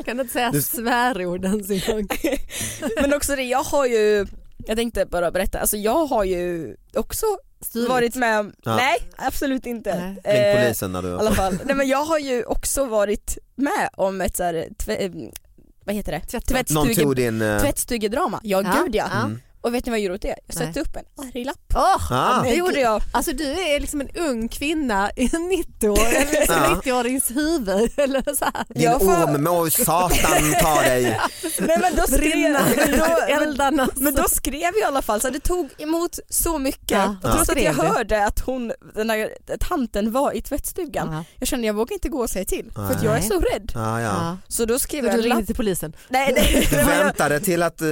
kan 0.06 0.18
du 0.18 0.22
inte 0.22 0.34
säga 0.34 0.51
Du- 0.51 0.62
svärord 0.62 1.46
ens 1.46 1.70
en 1.70 1.82
gång? 1.96 2.08
Men 3.01 3.13
också 3.13 3.36
det, 3.36 3.44
jag 3.44 3.63
har 3.63 3.86
ju, 3.86 4.25
jag 4.67 4.77
tänkte 4.77 5.05
bara 5.05 5.31
berätta, 5.31 5.60
alltså 5.60 5.77
jag 5.77 6.05
har 6.05 6.24
ju 6.24 6.75
också 6.93 7.25
Stulit. 7.62 7.89
varit 7.89 8.15
med 8.15 8.39
om, 8.39 8.53
Ja. 8.63 8.75
nej 8.75 8.98
absolut 9.17 9.65
inte. 9.65 9.95
Nej. 10.24 10.36
ring 10.36 10.43
Eh, 10.53 10.63
polisen 10.63 10.91
när 10.91 11.01
du... 11.01 11.07
I 11.10 11.12
alla 11.12 11.31
fall. 11.31 11.60
Nej 11.65 11.75
men 11.75 11.88
jag 11.88 12.03
har 12.05 12.19
ju 12.19 12.43
också 12.43 12.86
varit 12.86 13.38
med 13.55 13.89
om 13.98 14.22
ett 14.22 14.38
så 14.38 14.43
här, 14.43 14.67
tvä, 14.77 14.95
eh, 14.95 15.12
vad 15.86 15.95
heter 15.95 16.12
det? 16.12 16.34
Någon 16.34 16.41
Tvättstuge, 16.88 17.01
tog 17.01 17.15
din... 17.15 17.41
eh, 17.41 17.60
tvättstugedrama, 17.62 18.39
ja, 18.43 18.62
Ja, 18.65 18.81
gud 18.84 18.95
ja. 18.95 19.05
Mm. 19.25 19.41
Och 19.65 19.74
vet 19.74 19.86
ni 19.86 19.89
vad 19.89 20.00
jag 20.00 20.03
gjorde 20.03 20.15
åt 20.15 20.22
det? 20.22 20.36
Jag 20.48 20.55
satte 20.57 20.79
upp 20.81 20.95
en 20.95 21.25
arg 21.25 21.43
lapp. 21.43 21.57
Åh, 21.75 22.12
Ah. 22.12 22.41
Det 22.43 22.53
gjorde 22.53 22.79
jag. 22.79 23.01
Alltså 23.12 23.31
du 23.31 23.43
är 23.51 23.79
liksom 23.79 24.01
en 24.01 24.10
ung 24.15 24.48
kvinna 24.48 25.12
i 25.15 25.24
en 25.36 25.51
90-år, 25.51 26.00
eller 26.15 26.31
liksom 26.31 26.55
Ja. 26.55 26.81
90-årings 26.84 27.36
huvud. 27.36 27.91
Eller 28.00 28.36
så 28.36 28.45
här. 28.45 28.65
Din 28.69 28.84
Jag 28.84 29.01
får- 29.01 29.24
orm 29.24 29.43
må 29.43 29.69
satan 29.69 30.53
ta 30.62 30.81
dig. 30.81 31.19
Nej 31.60 31.77
men 31.81 31.95
då 31.95 32.01
skrev, 32.03 32.38
men 32.51 32.91
då, 33.00 33.05
men, 33.27 33.41
eldarna. 33.41 33.89
men 33.95 34.15
då 34.15 34.24
skrev 34.29 34.55
jag 34.62 34.77
i 34.77 34.84
alla 34.84 35.01
fall 35.01 35.22
så 35.22 35.29
det 35.29 35.39
tog 35.39 35.69
emot 35.77 36.19
så 36.29 36.57
mycket. 36.57 36.91
Ja, 36.91 37.15
och 37.24 37.31
trots 37.36 37.48
ja. 37.50 37.53
att 37.53 37.62
jag 37.63 37.74
hörde 37.74 38.25
att 38.25 38.39
hon, 38.39 38.72
den 38.95 39.07
där 39.07 39.29
tanten 39.60 40.12
var 40.12 40.31
i 40.31 40.41
tvättstugan. 40.41 41.10
Ja. 41.13 41.24
Jag 41.39 41.48
kände 41.48 41.67
jag 41.67 41.74
vågar 41.74 41.93
inte 41.93 42.10
gå 42.10 42.19
och 42.19 42.29
säga 42.29 42.45
till 42.45 42.72
för 42.75 42.91
att 42.91 43.03
jag 43.03 43.17
är 43.17 43.22
så 43.22 43.39
rädd. 43.39 43.72
Ja. 43.75 44.38
Så 44.48 44.65
då 44.65 44.79
skrev 44.79 45.01
Så 45.01 45.07
jag 45.07 45.15
du 45.15 45.22
en 45.24 45.29
lapp. 45.29 45.36
ringde 45.38 45.45
till 45.45 45.55
polisen? 45.55 45.95
Nej, 46.10 46.34
nej, 46.36 46.67
väntade 46.86 47.39
till 47.39 47.63
att... 47.63 47.81
eh, 47.81 47.88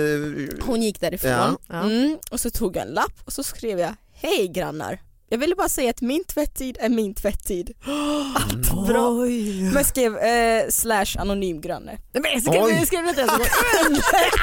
Hon 0.65 0.81
gick 0.81 0.99
därifrån 1.01 1.57
Ja. 1.69 1.81
Mm, 1.83 2.17
och 2.31 2.39
så 2.39 2.49
tog 2.49 2.75
jag 2.75 2.87
en 2.87 2.93
lapp 2.93 3.13
och 3.25 3.33
så 3.33 3.43
skrev 3.43 3.79
jag 3.79 3.95
Hej 4.15 4.47
grannar, 4.47 4.99
jag 5.29 5.37
ville 5.37 5.55
bara 5.55 5.69
säga 5.69 5.89
att 5.89 6.01
min 6.01 6.23
tvättid 6.23 6.77
är 6.79 6.89
min 6.89 7.13
tvättid. 7.15 7.73
Bra. 8.87 9.09
Oj. 9.09 9.61
Men 9.63 9.73
jag 9.73 9.85
skrev 9.85 10.17
eh, 10.17 10.63
slash 10.69 11.05
anonym 11.17 11.61
granne. 11.61 11.97
Nej, 12.13 12.21
Men 12.33 12.41
skrev, 12.41 12.85
skrev 12.85 13.07
inte 13.07 13.21
ens 13.21 13.33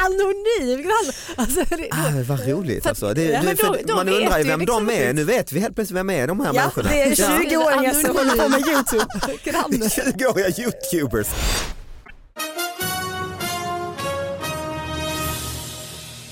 anonym 0.07 0.83
grann. 0.83 1.13
Alltså, 1.37 1.65
det, 1.77 1.89
Ah, 1.91 2.23
vad 2.29 2.49
roligt 2.49 2.87
alltså. 2.87 3.15
Det, 3.15 3.25
Ja, 3.25 3.43
men 3.43 3.57
då- 3.57 3.77
då 3.87 3.95
man 3.95 4.09
undrar 4.09 4.39
ju 4.39 4.45
du 4.45 4.51
vem 4.51 4.61
liksom 4.61 4.87
de 4.87 4.95
är. 4.95 5.13
Nu 5.13 5.25
vet 5.25 5.53
vi 5.53 5.61
helt 5.61 5.75
plötsligt 5.75 5.97
vem 5.99 6.11
är 6.11 6.27
de 6.27 6.41
här 6.41 6.47
Ja, 6.47 6.53
människorna. 6.53 6.89
det 6.91 7.03
är 7.03 7.07
Ja. 7.21 7.39
20-åringar 7.39 7.93
som 7.95 8.17
håller 8.17 8.43
på 8.43 8.49
med 8.49 8.61
YouTube. 8.61 9.39
granne. 9.45 9.87
20-åriga 9.87 10.49
youtubers. 10.49 11.27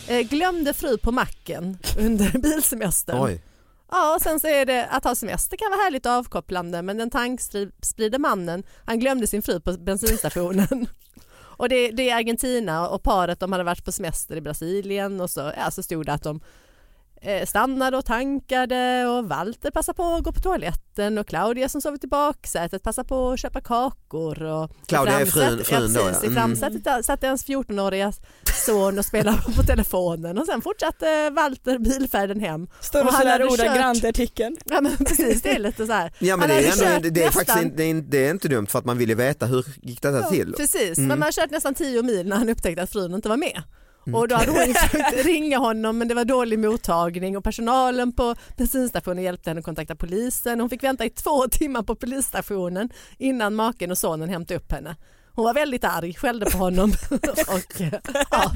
Eh, 0.09 0.21
glömde 0.21 0.75
fru 0.75 0.99
på 0.99 1.12
macken 1.12 1.79
under 1.99 2.38
bilsemestern. 2.43 3.23
Oj. 3.23 3.43
Ja, 3.91 4.15
och 4.15 4.23
sen 4.23 4.41
så 4.41 4.47
är 4.47 4.67
det 4.67 4.87
att 4.87 5.05
ha 5.05 5.15
semester 5.15 5.57
kan 5.57 5.71
vara 5.71 5.81
härligt 5.81 6.07
och 6.07 6.12
avkopplande 6.12 6.83
men 6.83 6.97
den 6.97 7.11
tankspride 7.11 8.19
mannen 8.19 8.62
han 8.85 9.00
glömde 9.00 9.27
sin 9.27 9.43
fru 9.43 9.61
på 9.61 9.73
bensinstationen. 9.73 10.87
och 11.43 11.69
det, 11.69 11.91
det 11.91 12.11
är 12.11 12.17
Argentina 12.17 12.88
och 12.88 13.03
paret 13.03 13.41
de 13.41 13.53
hade 13.53 13.65
varit 13.65 13.85
på 13.85 13.93
semester 13.93 14.37
i 14.37 14.41
Brasilien 14.41 15.21
och 15.21 15.31
så, 15.31 15.53
ja, 15.57 15.71
så 15.71 15.83
stod 15.83 16.07
det 16.07 16.12
att 16.12 16.23
de 16.23 16.41
stannade 17.47 17.97
och 17.97 18.05
tankade 18.05 19.07
och 19.07 19.29
Walter 19.29 19.71
passade 19.71 19.97
på 19.97 20.05
att 20.15 20.25
gå 20.25 20.33
på 20.33 20.41
toaletten 20.41 21.19
och 21.19 21.27
Claudia 21.27 21.69
som 21.69 21.81
sovit 21.81 22.05
i 22.05 22.07
baksätet 22.07 22.83
passade 22.83 23.09
på 23.09 23.31
att 23.31 23.41
köpa 23.41 23.61
kakor. 23.61 24.43
Och 24.43 24.71
Claudia 24.87 25.19
i 25.19 25.23
är 25.23 25.27
frun- 25.27 25.63
frun 25.63 25.93
då, 25.93 26.01
ja, 26.01 26.07
precis, 26.07 26.23
ja. 26.23 26.25
I 26.25 26.27
Mm. 26.27 26.35
framsätet 26.35 27.05
satt 27.05 27.25
ens 27.25 27.45
14-åriga 27.47 28.13
son 28.67 28.99
och 28.99 29.05
spelade 29.05 29.39
på 29.57 29.63
telefonen 29.63 30.39
och 30.39 30.47
sen 30.47 30.63
fortsatte 30.63 31.31
Walter 31.31 31.79
bilfärden 31.79 32.41
hem. 32.41 32.67
Står 32.81 33.05
Och 33.05 33.13
sådär 33.15 33.45
ordagrant 33.53 34.05
i 34.05 34.09
artikeln. 34.09 34.57
Ja 34.65 34.81
men 34.81 34.97
precis, 34.97 35.43
det 35.43 35.51
är 35.51 35.59
lite 35.59 35.87
så 35.87 35.93
här. 35.93 36.13
Ja 36.19 36.37
men 36.37 36.49
det 36.49 36.55
är, 36.69 36.73
ändå, 36.89 37.03
det, 37.03 37.11
det, 37.11 37.25
är 37.25 37.31
faktiskt 37.31 37.59
inte, 37.63 37.77
det, 37.77 37.83
är, 37.85 37.89
inte- 37.91 38.09
det 38.11 38.27
är 38.27 38.31
inte 38.31 38.49
dumt 38.49 38.67
för 38.67 38.79
att 38.79 38.85
man 38.85 38.99
vill 38.99 39.09
ju 39.09 39.15
veta 39.15 39.47
hur 39.47 39.65
gick 39.83 40.03
detta 40.03 40.23
till. 40.31 40.53
Precis, 40.57 40.99
Mm. 40.99 41.09
men 41.09 41.19
man 41.19 41.27
har 41.27 41.33
kört 41.33 41.51
nästan 41.51 41.75
10 41.75 42.03
mil 42.03 42.29
när 42.29 42.37
han 42.37 42.49
upptäckte 42.49 42.83
att 42.83 42.91
frun 42.93 43.15
inte 43.15 43.29
var 43.29 43.37
med. 43.37 43.63
Mm. 44.09 44.21
Och 44.21 44.29
då 44.29 44.35
hade 44.37 44.50
hon 44.50 44.75
försökt 44.75 45.25
ringa 45.27 45.59
honom 45.59 45.99
men 45.99 46.09
det 46.09 46.15
var 46.15 46.25
dålig 46.25 46.59
mottagning 46.59 47.37
och 47.37 47.45
personalen 47.45 48.12
på 48.12 48.35
bensinstationen 48.57 49.25
hjälpte 49.25 49.50
henne 49.50 49.59
att 49.59 49.65
kontakta 49.65 49.95
polisen. 49.95 50.61
Hon 50.61 50.71
fick 50.71 50.83
vänta 50.83 51.05
i 51.05 51.11
två 51.11 51.49
timmar 51.49 51.83
på 51.83 51.95
polisstationen 51.95 52.91
innan 53.19 53.55
maken 53.55 53.91
och 53.91 53.99
sonen 53.99 54.29
hämtade 54.29 54.59
upp 54.59 54.73
henne. 54.73 54.97
Hon 55.33 55.45
var 55.45 55.55
väldigt 55.55 55.85
arg, 55.85 56.15
skällde 56.15 56.50
på 56.50 56.59
honom. 56.59 56.93
och, 57.49 57.81
ja. 58.31 58.53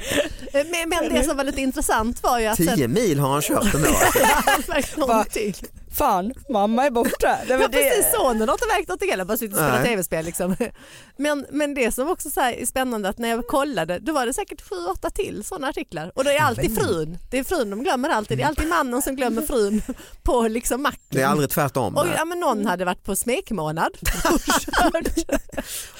men, 0.52 0.88
men 0.88 1.14
det 1.14 1.24
som 1.24 1.36
var 1.36 1.44
lite 1.44 1.60
intressant 1.60 2.22
var 2.22 2.38
ju 2.38 2.46
att... 2.46 2.56
Tio 2.56 2.88
mil 2.88 3.18
har 3.18 3.28
han 3.28 3.42
kört 3.42 3.74
ändå. 3.74 3.88
Någonting. 6.00 6.34
Fan, 6.44 6.52
mamma 6.52 6.86
är 6.86 6.90
borta. 6.90 7.38
Det, 7.46 7.54
Ja 7.54 7.68
precis, 7.68 8.04
det. 8.12 8.16
sonen 8.16 8.48
har 8.48 8.54
inte 8.54 8.66
vägt 8.76 8.88
något 8.88 9.10
heller, 9.10 9.24
bara 9.24 9.36
suttit 9.36 9.52
och 9.52 9.58
spelat 9.58 9.80
Nej. 9.80 9.88
tv-spel. 9.88 10.24
Liksom. 10.24 10.56
Men, 11.16 11.46
men 11.50 11.74
det 11.74 11.92
som 11.92 12.08
också 12.10 12.30
så 12.30 12.40
här 12.40 12.52
är 12.52 12.66
spännande 12.66 13.08
att 13.08 13.18
när 13.18 13.28
jag 13.28 13.46
kollade 13.46 13.98
då 13.98 14.12
var 14.12 14.26
det 14.26 14.32
säkert 14.32 14.68
sju, 14.68 14.76
åtta 14.86 15.10
till 15.10 15.44
sådana 15.44 15.68
artiklar 15.68 16.12
och 16.14 16.24
det 16.24 16.32
är 16.36 16.42
alltid 16.42 16.78
frun. 16.78 17.18
Det 17.30 17.38
är 17.38 17.44
frun 17.44 17.70
de 17.70 17.82
glömmer 17.82 18.08
alltid. 18.08 18.38
Det 18.38 18.42
är 18.42 18.48
alltid 18.48 18.68
mannen 18.68 19.02
som 19.02 19.16
glömmer 19.16 19.42
frun 19.42 19.82
på 20.22 20.48
liksom 20.48 20.82
macken. 20.82 21.00
Det 21.08 21.22
är 21.22 21.26
aldrig 21.26 21.50
tvärtom. 21.50 21.96
och, 21.96 22.06
ja, 22.16 22.24
men 22.24 22.40
någon 22.40 22.66
hade 22.66 22.84
varit 22.84 23.04
på 23.04 23.16
smekmånad 23.16 23.92
och 24.32 24.40
kört, 24.40 25.06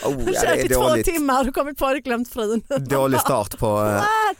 Oh, 0.05 0.23
ja, 0.27 0.41
kört 0.41 0.55
det 0.55 0.57
i 0.61 0.65
är 0.65 0.69
två 0.97 1.03
timmar 1.13 1.49
och 1.49 1.55
kommit 1.55 1.79
på 1.79 1.87
att 1.87 1.97
glömt 2.05 2.29
frun. 2.33 2.63
dålig 2.89 3.21
start 3.21 3.59
på... 3.59 3.67
eh, 3.67 3.95
What? 3.95 4.37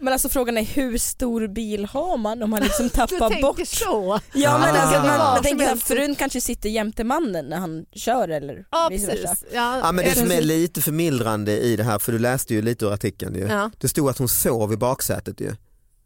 Men 0.00 0.12
alltså 0.12 0.28
frågan 0.28 0.58
är 0.58 0.64
hur 0.64 0.98
stor 0.98 1.46
bil 1.48 1.84
har 1.86 2.16
man 2.16 2.42
om 2.42 2.50
man 2.50 2.62
liksom 2.62 2.84
Du 2.88 2.90
tappar 2.90 3.28
tänker 3.28 3.42
bort? 3.42 3.66
så. 3.66 4.20
Ja 4.34 4.58
men 4.58 4.76
Ah. 4.76 4.78
alltså, 4.78 5.00
man, 5.02 5.34
som 5.36 5.44
tänker 5.44 5.72
att 5.72 5.82
frun 5.82 6.14
kanske 6.14 6.40
sitter 6.40 6.68
jämte 6.68 7.04
mannen 7.04 7.46
när 7.46 7.56
han 7.56 7.84
kör 7.92 8.28
eller 8.28 8.64
Ja 8.70 8.88
vice 8.90 9.06
versa. 9.06 9.28
precis. 9.28 9.44
Ja, 9.54 9.78
Ja, 9.78 9.92
men 9.92 10.04
det 10.04 10.14
som 10.14 10.30
är 10.30 10.40
lite 10.42 10.80
förmildrande 10.82 11.58
i 11.60 11.76
det 11.76 11.82
här, 11.84 11.98
för 11.98 12.12
du 12.12 12.18
läste 12.18 12.54
ju 12.54 12.62
lite 12.62 12.84
ur 12.84 12.92
artikeln 12.92 13.34
ju. 13.34 13.46
Ja. 13.46 13.70
Det 13.78 13.88
stod 13.88 14.10
att 14.10 14.18
hon 14.18 14.28
sov 14.28 14.72
i 14.72 14.76
baksätet 14.76 15.40
ju. 15.40 15.52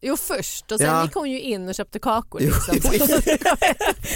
Jo 0.05 0.17
först 0.17 0.73
och 0.73 0.79
sen 0.79 0.87
Ja. 0.87 1.03
gick 1.05 1.15
hon 1.15 1.31
ju 1.31 1.41
in 1.41 1.69
och 1.69 1.75
köpte 1.75 1.99
kakor. 1.99 2.41
Jo, 2.43 2.53
Liksom. 2.73 2.93
jo. 2.93 3.07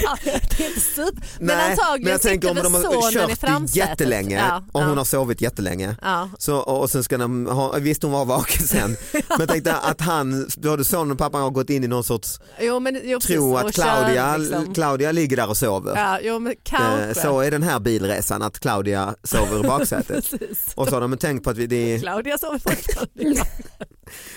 ja, 0.02 0.16
det 0.24 0.30
är 0.64 0.68
inte 0.68 0.80
super... 0.80 1.26
Men 1.38 1.46
Nej, 1.56 1.70
antagligen 1.70 2.02
men 2.04 2.12
jag 2.12 2.22
tänker 2.22 2.50
om 2.50 2.56
de 2.56 2.74
har 2.74 3.12
kört 3.12 3.38
framsätet. 3.38 3.76
jättelänge 3.88 4.36
Ja, 4.38 4.62
och 4.72 4.82
hon 4.82 4.98
har 4.98 5.04
sovit 5.04 5.40
jättelänge. 5.40 5.96
Så, 6.38 6.56
och 6.56 6.90
sen 6.90 7.04
ska 7.04 7.18
de 7.18 7.46
ha, 7.46 7.72
visst 7.78 8.02
hon 8.02 8.12
var 8.12 8.24
vaken 8.24 8.66
sen, 8.66 8.96
men 9.12 9.22
jag 9.38 9.48
tänkte 9.48 9.74
att 9.76 10.00
han, 10.00 10.48
både 10.56 10.84
sonen 10.84 11.10
och 11.12 11.18
pappan 11.18 11.42
har 11.42 11.50
gått 11.50 11.70
in 11.70 11.84
i 11.84 11.88
någon 11.88 12.04
sorts 12.04 12.40
Jo, 12.60 12.80
men, 12.80 13.00
jo, 13.04 13.20
tro 13.20 13.52
och 13.52 13.60
att 13.60 13.74
kör, 13.76 13.82
Claudia, 13.82 14.36
liksom. 14.36 14.74
Claudia 14.74 15.12
ligger 15.12 15.36
där 15.36 15.48
och 15.48 15.56
sover. 15.56 15.96
Ja, 15.96 16.18
jo, 16.22 16.38
men 16.38 16.52
Eh, 16.52 16.58
kanske. 16.62 17.22
Så 17.22 17.40
är 17.40 17.50
den 17.50 17.62
här 17.62 17.78
bilresan, 17.80 18.42
att 18.42 18.60
Claudia 18.60 19.14
sover 19.24 19.60
i 19.60 19.62
baksätet. 19.68 20.24
Och 20.74 20.88
så 20.88 20.94
har 20.94 21.00
de 21.00 21.16
tänkt 21.18 21.44
på 21.44 21.50
att 21.50 21.56
vi, 21.56 21.66
det 21.66 21.98
Claudia 22.00 22.38
sover 22.38 22.58
fortfarande. 22.58 23.42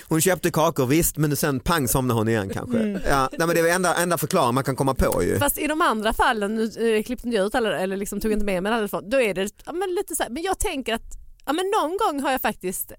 hon 0.07 0.21
köpte 0.21 0.51
kakor 0.51 0.85
visst 0.85 1.17
men 1.17 1.29
sen 1.39 1.59
pang 1.59 1.87
somnade 1.87 2.19
hon 2.19 2.27
igen 2.27 2.49
kanske. 2.49 2.77
Mm. 2.79 3.01
Ja, 3.09 3.29
nej, 3.37 3.47
men 3.47 3.55
det 3.55 3.61
är 3.69 3.75
enda, 3.75 3.95
enda 3.95 4.17
förklaringen 4.17 4.55
man 4.55 4.63
kan 4.63 4.75
komma 4.75 4.93
på 4.93 5.23
ju. 5.23 5.37
Fast 5.39 5.57
i 5.57 5.67
de 5.67 5.81
andra 5.81 6.13
fallen, 6.13 6.55
nu 6.55 6.95
eh, 6.97 7.03
klippte 7.03 7.29
jag 7.29 7.45
ut 7.45 7.55
alla 7.55 7.79
eller 7.79 7.97
liksom 7.97 8.19
tog 8.21 8.31
inte 8.31 8.45
med 8.45 8.63
mig 8.63 8.71
alla 8.73 8.85
ifrån, 8.85 9.09
då 9.09 9.21
är 9.21 9.33
det 9.33 9.49
ja, 9.65 9.71
men 9.73 9.89
lite 9.95 10.15
så 10.15 10.23
här, 10.23 10.29
men 10.29 10.43
jag 10.43 10.59
tänker 10.59 10.93
att 10.93 11.17
ja, 11.45 11.53
men 11.53 11.65
någon 11.81 11.97
gång 11.97 12.23
har 12.23 12.31
jag 12.31 12.41
faktiskt, 12.41 12.91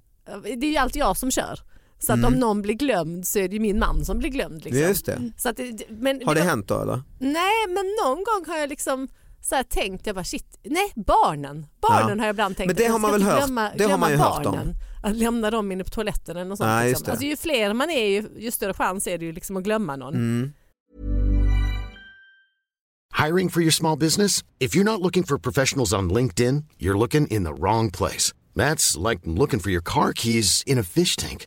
det 0.56 0.66
är 0.66 0.70
ju 0.70 0.76
alltid 0.76 1.00
jag 1.02 1.16
som 1.16 1.30
kör. 1.30 1.58
Så 1.98 2.12
att 2.12 2.18
Mm. 2.18 2.34
om 2.34 2.40
någon 2.40 2.62
blir 2.62 2.74
glömd 2.74 3.26
så 3.26 3.38
är 3.38 3.48
det 3.48 3.54
ju 3.54 3.60
min 3.60 3.78
man 3.78 4.04
som 4.04 4.18
blir 4.18 4.30
glömd. 4.30 4.64
Liksom. 4.64 4.82
Just 4.82 5.06
det. 5.06 5.32
Så 5.36 5.48
att 5.48 5.56
det, 5.56 5.90
men 5.90 6.20
Har 6.26 6.34
det 6.34 6.40
var- 6.40 6.48
hänt 6.48 6.68
då 6.68 6.80
eller? 6.82 7.02
Nej 7.18 7.66
men 7.68 7.86
någon 8.04 8.16
gång 8.24 8.44
har 8.46 8.56
jag 8.56 8.68
liksom 8.68 9.08
så 9.40 9.54
här 9.54 9.62
tänkt, 9.62 10.06
jag 10.06 10.14
bara 10.14 10.24
shit, 10.24 10.58
nej 10.64 10.92
barnen, 10.96 11.66
barnen 11.82 12.08
Ja. 12.18 12.22
har 12.22 12.26
jag 12.26 12.32
ibland 12.34 12.56
tänkt 12.56 12.66
Men 12.66 12.76
det 12.76 12.86
har 12.86 12.98
man 12.98 13.12
väl 13.12 13.22
hört- 13.22 13.38
glömma, 13.46 13.70
det 13.76 13.84
har 13.84 13.98
man 13.98 14.10
ju 14.10 14.16
glömma 14.16 14.30
hört 14.36 14.46
om. 14.46 14.52
barnen. 14.52 14.74
Att 15.02 15.16
lämna 15.16 15.50
dem 15.50 15.72
inne 15.72 15.84
på 15.84 15.90
toaletten 15.90 16.36
eller 16.36 16.48
något 16.48 16.58
sånt. 16.58 16.68
Ja, 16.70 16.82
liksom. 16.82 17.10
Alltså, 17.10 17.24
ju 17.26 17.36
fler 17.36 17.74
man 17.74 17.90
är 17.90 18.06
ju, 18.06 18.28
ju 18.38 18.50
större 18.50 18.74
chans 18.74 19.06
är 19.06 19.18
det 19.18 19.24
ju 19.24 19.32
liksom 19.32 19.56
att 19.56 19.64
glömma 19.64 19.96
någon. 19.96 20.14
Mm. 20.14 20.52
Hiring 23.26 23.50
for 23.50 23.62
your 23.62 23.70
small 23.72 23.98
business? 23.98 24.44
If 24.58 24.74
you're 24.76 24.84
not 24.84 25.00
looking 25.00 25.24
for 25.24 25.38
professionals 25.38 25.92
on 25.92 26.12
LinkedIn, 26.12 26.64
you're 26.78 26.98
looking 26.98 27.26
in 27.26 27.44
the 27.44 27.52
wrong 27.52 27.90
place. 27.90 28.32
That's 28.54 29.08
like 29.10 29.20
looking 29.24 29.60
for 29.60 29.70
your 29.70 29.82
car 29.82 30.12
keys 30.12 30.62
in 30.66 30.78
a 30.78 30.82
fish 30.82 31.16
tank. 31.16 31.46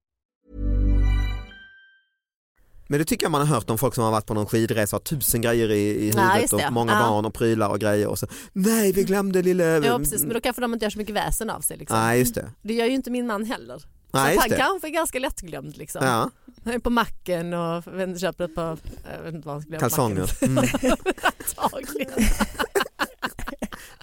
Men 2.91 2.99
det 2.99 3.05
tycker 3.05 3.25
jag 3.25 3.31
man 3.31 3.47
har 3.47 3.55
hört 3.55 3.69
om 3.69 3.77
folk 3.77 3.95
som 3.95 4.03
har 4.03 4.11
varit 4.11 4.25
på 4.25 4.33
någon 4.33 4.45
skidresa 4.45 4.95
och 4.95 5.09
har 5.09 5.17
tusen 5.17 5.41
grejer 5.41 5.71
i, 5.71 5.89
i 5.89 6.05
huvudet 6.05 6.53
och 6.53 6.61
många 6.71 6.91
Ja. 6.91 6.99
barn 6.99 7.25
och 7.25 7.33
prylar 7.33 7.69
och 7.69 7.79
grejer 7.79 8.07
och 8.07 8.19
så 8.19 8.27
nej 8.53 8.91
vi 8.91 9.03
glömde 9.03 9.41
lille... 9.41 9.63
Ja 9.63 9.99
precis, 9.99 10.23
men 10.23 10.33
då 10.33 10.41
kanske 10.41 10.61
de 10.61 10.73
inte 10.73 10.85
gör 10.85 10.89
så 10.89 10.97
mycket 10.97 11.15
väsen 11.15 11.49
av 11.49 11.61
sig. 11.61 11.77
Liksom. 11.77 11.97
Nej 11.97 12.19
just 12.19 12.35
det. 12.35 12.51
Det 12.61 12.73
gör 12.73 12.85
ju 12.85 12.91
inte 12.91 13.11
min 13.11 13.27
man 13.27 13.45
heller. 13.45 13.79
Så 13.79 13.87
Nej, 14.11 14.35
just 14.35 14.47
han 14.47 14.57
kanske 14.57 14.87
är 14.87 14.91
ganska 14.91 15.19
lättglömd. 15.19 15.77
Liksom. 15.77 16.05
Ja, 16.05 16.29
Han 16.65 16.73
är 16.73 16.79
på 16.79 16.89
macken 16.89 17.53
och 17.53 17.83
köper 18.19 18.43
ett 18.45 18.55
par 18.55 18.77
jag 19.17 19.23
vet 19.23 19.33
inte 19.35 19.47
vad 19.47 19.55
han 19.55 19.61
skulle 19.61 19.77
kalsonger 19.79 20.43
mm. 20.43 20.65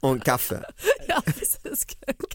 Och 0.01 0.11
en 0.11 0.21
kaffe. 0.21 0.63
Ja 1.09 1.23
precis, 1.27 1.87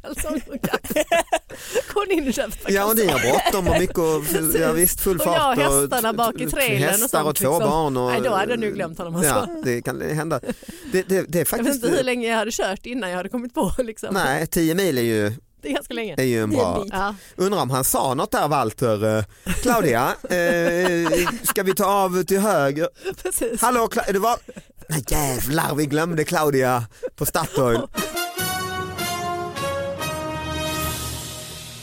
kalsonger 0.01 0.43
och 0.53 0.62
kaffe. 0.70 1.03
Går 1.93 2.08
ni 2.08 2.13
in 2.13 2.27
och 2.27 2.34
köper 2.34 2.72
Ja 2.72 2.86
och 2.86 2.96
ni 2.96 3.08
har 3.08 3.20
bråttom 3.20 3.67
och 3.67 3.79
mycket 3.79 3.98
och 3.98 4.24
ja, 4.62 4.72
visst 4.72 5.01
full 5.01 5.20
Och 5.20 5.25
jag 5.27 5.36
fart. 5.36 5.58
och 5.58 5.63
hästarna 5.63 6.13
bak 6.13 6.41
i 6.41 6.48
trailern 6.50 6.93
och 6.93 7.00
Hästar 7.00 7.24
och, 7.24 7.36
två 7.36 7.50
liksom. 7.53 7.70
barn. 7.70 7.98
Och, 7.98 8.12
Nej, 8.12 8.22
då 8.22 8.34
hade 8.36 8.51
jag 8.51 8.60
nu 8.60 8.72
glömt 8.72 8.98
honom, 8.98 9.15
alltså. 9.15 9.29
Ja, 9.29 9.62
det 9.63 9.82
kan 9.82 10.01
hända. 10.01 10.39
Det, 10.91 11.01
det, 11.01 11.03
det 11.10 11.15
är 11.15 11.17
Jag 11.17 11.27
vet 11.39 11.48
faktiskt... 11.48 11.75
inte 11.75 11.98
hur 11.98 12.03
länge 12.03 12.27
jag 12.27 12.38
hade 12.38 12.51
kört 12.51 12.86
innan 12.86 13.10
jag 13.10 13.17
hade 13.17 13.29
kommit 13.29 13.53
på. 13.53 13.72
Liksom. 13.77 14.13
Nej, 14.13 14.48
10 14.48 14.75
mil 14.75 14.98
är 14.98 15.01
ju, 15.01 15.32
Det 15.62 15.70
är 15.70 15.74
ganska 15.74 15.93
länge. 15.93 16.15
är 16.17 16.24
ju 16.24 16.43
en 16.43 16.50
bra... 16.50 16.86
Ja. 16.91 17.15
Undrar 17.36 17.62
om 17.62 17.70
han 17.70 17.84
sa 17.84 18.13
något 18.13 18.32
där 18.32 18.48
Walter. 18.48 19.17
Eh, 19.17 19.24
Claudia, 19.62 20.08
eh, 20.29 21.27
ska 21.43 21.63
vi 21.63 21.75
ta 21.75 21.86
av 21.86 22.24
till 22.24 22.39
höger? 22.39 22.88
Precis. 23.24 23.62
Hallå, 23.62 23.89
det 24.08 24.20
var... 24.20 24.38
Nej 24.89 25.03
jävlar, 25.07 25.75
vi 25.75 25.85
glömde 25.85 26.23
Claudia 26.23 26.83
på 27.15 27.25
Statoil. 27.25 27.79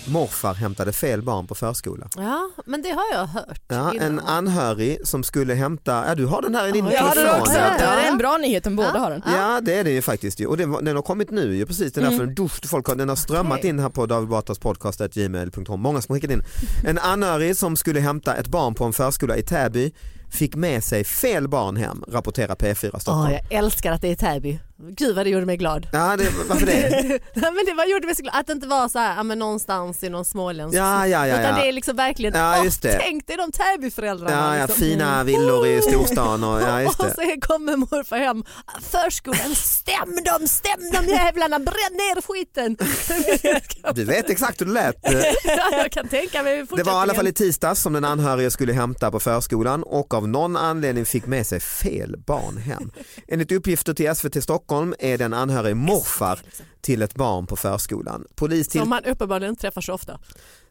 morfar 0.06 0.54
hämtade 0.54 0.92
fel 0.92 1.22
barn 1.22 1.46
på 1.46 1.54
förskola. 1.54 2.08
Ja, 2.16 2.50
men 2.66 2.82
det 2.82 2.90
har 2.90 3.04
jag 3.12 3.26
hört 3.26 3.60
Ja, 3.68 3.94
innan. 3.94 4.06
en 4.06 4.20
anhörig 4.20 4.98
som 5.06 5.22
skulle 5.24 5.54
hämta, 5.54 6.04
ja 6.08 6.14
du 6.14 6.26
har 6.26 6.42
den 6.42 6.54
här 6.54 6.68
i 6.68 6.72
din 6.72 6.84
Ja, 6.84 6.92
Jag 6.92 7.02
hade 7.02 7.14
telefon. 7.14 7.40
också, 7.40 7.52
där. 7.52 7.78
det 7.78 7.84
är 7.84 8.02
Ja. 8.04 8.08
en 8.12 8.18
bra 8.18 8.36
nyhet 8.36 8.66
om 8.66 8.76
båda 8.76 8.90
Ja. 8.94 8.98
har 8.98 9.10
den. 9.10 9.22
Ja 9.26 9.60
det 9.62 9.74
är 9.74 9.84
det 9.84 9.90
ju 9.90 10.02
faktiskt 10.02 10.40
och 10.40 10.56
den 10.56 10.96
har 10.96 11.02
kommit 11.02 11.30
nu 11.30 11.56
ju 11.56 11.66
precis, 11.66 11.92
den, 11.92 12.34
dusch, 12.34 12.66
folk 12.68 12.86
har, 12.86 12.94
den 12.94 13.08
har 13.08 13.16
strömmat 13.16 13.58
Okej. 13.58 13.70
in 13.70 13.78
här 13.78 13.88
på 13.88 14.06
David 14.06 14.28
Batras 14.28 14.58
podcast 14.58 15.00
gmail.com, 15.14 15.80
många 15.80 16.00
som 16.02 16.14
skickat 16.14 16.30
in. 16.30 16.42
En 16.86 16.98
anhörig 16.98 17.56
som 17.56 17.76
skulle 17.76 18.00
hämta 18.00 18.34
ett 18.34 18.48
barn 18.48 18.74
på 18.74 18.84
en 18.84 18.92
förskola 18.92 19.36
i 19.36 19.42
Täby 19.42 19.92
fick 20.30 20.54
med 20.54 20.84
sig 20.84 21.04
fel 21.04 21.48
barn 21.48 21.76
hem, 21.76 22.04
rapporterar 22.08 22.54
P4 22.54 22.98
Stockholm. 22.98 23.20
Åh, 23.26 23.32
jag 23.32 23.58
älskar 23.58 23.92
att 23.92 24.00
det 24.02 24.08
är 24.08 24.14
Täby. 24.16 24.58
Gud 24.88 25.16
vad 25.16 25.26
det 25.26 25.30
gjorde 25.30 25.46
mig 25.46 25.56
glad. 25.56 25.86
Ja, 25.92 26.16
det, 26.16 26.26
varför 26.48 26.66
det? 26.66 27.20
Men 27.34 27.64
det 27.66 27.74
var, 27.74 27.84
gjorde 27.84 28.06
mig 28.06 28.16
så 28.16 28.22
glad 28.22 28.34
att 28.34 28.46
det 28.46 28.52
inte 28.52 28.66
var 28.66 28.88
så 28.88 28.98
här, 28.98 29.16
ja, 29.16 29.22
men 29.22 29.38
någonstans 29.38 30.02
i 30.02 30.08
någon 30.08 30.24
småländsk 30.24 30.78
Ja, 30.78 31.06
ja, 31.06 31.26
ja. 31.26 31.40
Utan 31.40 31.54
det 31.54 31.60
ja. 31.60 31.66
är 31.66 31.72
liksom 31.72 31.96
verkligen, 31.96 32.34
Ja, 32.34 32.56
åh, 32.58 32.64
just 32.64 32.82
det. 32.82 32.98
tänk 33.02 33.26
dig 33.26 33.36
de 33.36 33.52
Täbyföräldrarna. 33.52 34.32
Ja, 34.32 34.56
ja, 34.56 34.66
liksom. 34.66 34.82
fina 34.84 35.24
villor 35.24 35.66
i 35.66 35.82
storstan 35.82 36.44
och 36.44 36.62
ja, 36.62 36.82
just 36.82 37.00
Och 37.00 37.06
det. 37.06 37.14
så 37.14 37.40
kommer 37.40 37.76
morfar 37.76 38.18
hem, 38.18 38.44
förskolan, 38.82 39.54
stäm 39.54 40.14
dem, 40.24 40.48
stäm 40.48 40.90
dem 40.92 41.04
jävlarna, 41.08 41.58
bränn 41.58 41.92
ner 41.92 42.22
skiten. 42.22 42.76
Du 43.94 44.04
vet 44.04 44.30
exakt 44.30 44.60
hur 44.60 44.66
det 44.66 44.72
lät. 44.72 44.96
ja, 45.44 45.68
jag 45.72 45.92
kan 45.92 46.08
tänka 46.08 46.42
mig 46.42 46.66
Det 46.76 46.82
var 46.82 46.92
i 46.92 46.96
alla 46.96 47.14
fall 47.14 47.26
i 47.26 47.32
tisdags 47.32 47.82
som 47.82 47.92
den 47.92 48.04
anhöriga 48.04 48.50
skulle 48.50 48.72
hämta 48.72 49.10
på 49.10 49.20
förskolan 49.20 49.82
och 49.82 50.14
av 50.20 50.28
någon 50.28 50.56
anledning 50.56 51.06
fick 51.06 51.26
med 51.26 51.46
sig 51.46 51.60
fel 51.60 52.16
barn 52.26 52.56
hem. 52.56 52.90
Enligt 53.28 53.52
uppgifter 53.52 53.94
till 53.94 54.14
SVT 54.14 54.42
Stockholm 54.42 54.94
är 54.98 55.18
den 55.18 55.34
anhörig 55.34 55.76
morfar 55.76 56.40
till 56.80 57.02
ett 57.02 57.14
barn 57.14 57.46
på 57.46 57.56
förskolan. 57.56 58.24
Polis 58.34 58.68
till... 58.68 58.80
Som 58.80 58.88
man 58.88 59.04
uppenbarligen 59.04 59.50
inte 59.50 59.60
träffar 59.60 59.80
så 59.80 59.92
ofta. 59.92 60.18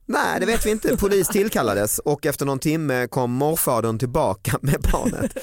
Nej 0.06 0.40
det 0.40 0.46
vet 0.46 0.66
vi 0.66 0.70
inte. 0.70 0.98
Polis 0.98 1.28
tillkallades 1.32 2.00
och 2.00 2.26
efter 2.26 2.46
någon 2.46 2.60
timme 2.60 3.08
kom 3.08 3.32
morfadern 3.32 4.00
tillbaka 4.00 4.58
med 4.62 4.82
barnet. 4.92 5.38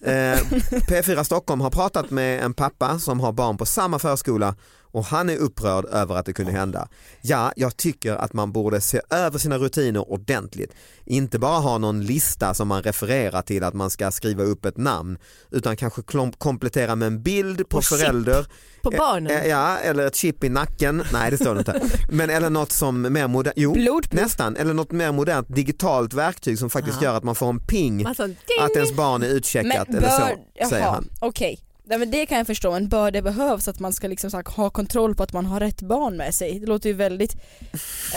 Eh, 0.00 0.58
P4 0.88 1.24
Stockholm 1.24 1.60
har 1.60 1.70
pratat 1.70 2.10
med 2.10 2.44
en 2.44 2.54
pappa 2.54 2.98
som 2.98 3.20
har 3.20 3.32
barn 3.32 3.56
på 3.56 3.66
samma 3.66 3.98
förskola 3.98 4.54
och 4.98 5.04
han 5.04 5.30
är 5.30 5.36
upprörd 5.36 5.84
över 5.84 6.14
att 6.14 6.26
det 6.26 6.32
kunde 6.32 6.52
hända. 6.52 6.88
Ja, 7.22 7.52
jag 7.56 7.76
tycker 7.76 8.12
att 8.16 8.32
man 8.32 8.52
borde 8.52 8.80
se 8.80 9.00
över 9.10 9.38
sina 9.38 9.58
rutiner 9.58 10.10
ordentligt. 10.12 10.74
Inte 11.04 11.38
bara 11.38 11.58
ha 11.58 11.78
någon 11.78 12.04
lista 12.04 12.54
som 12.54 12.68
man 12.68 12.82
refererar 12.82 13.42
till 13.42 13.64
att 13.64 13.74
man 13.74 13.90
ska 13.90 14.10
skriva 14.10 14.42
upp 14.42 14.64
ett 14.64 14.76
namn 14.76 15.18
utan 15.50 15.76
kanske 15.76 16.02
komplettera 16.38 16.94
med 16.96 17.06
en 17.06 17.22
bild 17.22 17.68
på 17.68 17.76
Och 17.76 17.84
chip 17.84 17.98
förälder. 17.98 18.46
På 18.82 18.90
barnen. 18.90 19.32
Eh, 19.32 19.46
Ja, 19.46 19.78
eller 19.78 20.06
ett 20.06 20.14
chip 20.16 20.44
i 20.44 20.48
nacken. 20.48 21.02
Nej, 21.12 21.30
det 21.30 21.36
står 21.38 21.54
det 21.54 21.58
inte. 21.58 21.80
Men 22.10 22.30
eller 22.30 22.50
något 22.50 22.72
som 22.72 23.12
mer 23.12 23.28
modernt, 23.28 23.54
jo 23.56 23.72
Blodprov. 23.72 24.20
nästan, 24.22 24.56
eller 24.56 24.74
något 24.74 24.92
mer 24.92 25.12
modernt 25.12 25.54
digitalt 25.54 26.14
verktyg 26.14 26.58
som 26.58 26.70
faktiskt 26.70 27.02
gör 27.02 27.14
att 27.16 27.24
man 27.24 27.34
får 27.34 27.48
en 27.48 27.60
ping 27.60 28.06
Alltså, 28.06 28.22
att 28.60 28.76
ens 28.76 28.96
barn 28.96 29.22
är 29.22 29.28
utcheckat 29.28 29.88
eller 29.88 30.08
så, 30.08 30.26
säger 30.68 30.82
jaha, 30.84 30.90
han. 30.94 31.08
okej. 31.20 31.60
Nej, 31.88 31.98
men 31.98 32.10
det 32.10 32.26
kan 32.26 32.38
jag 32.38 32.46
förstå, 32.46 32.70
men 32.70 32.88
bör 32.88 33.10
det 33.10 33.22
behövas 33.22 33.68
att 33.68 33.80
man 33.80 33.92
ska 33.92 34.08
liksom 34.08 34.30
så 34.30 34.36
här, 34.36 34.44
ha 34.56 34.70
kontroll 34.70 35.14
på 35.14 35.22
att 35.22 35.32
man 35.32 35.46
har 35.46 35.60
rätt 35.60 35.82
barn 35.82 36.16
med 36.16 36.34
sig? 36.34 36.58
Det 36.60 36.66
låter 36.66 36.88
ju 36.88 36.94
väldigt 36.94 37.36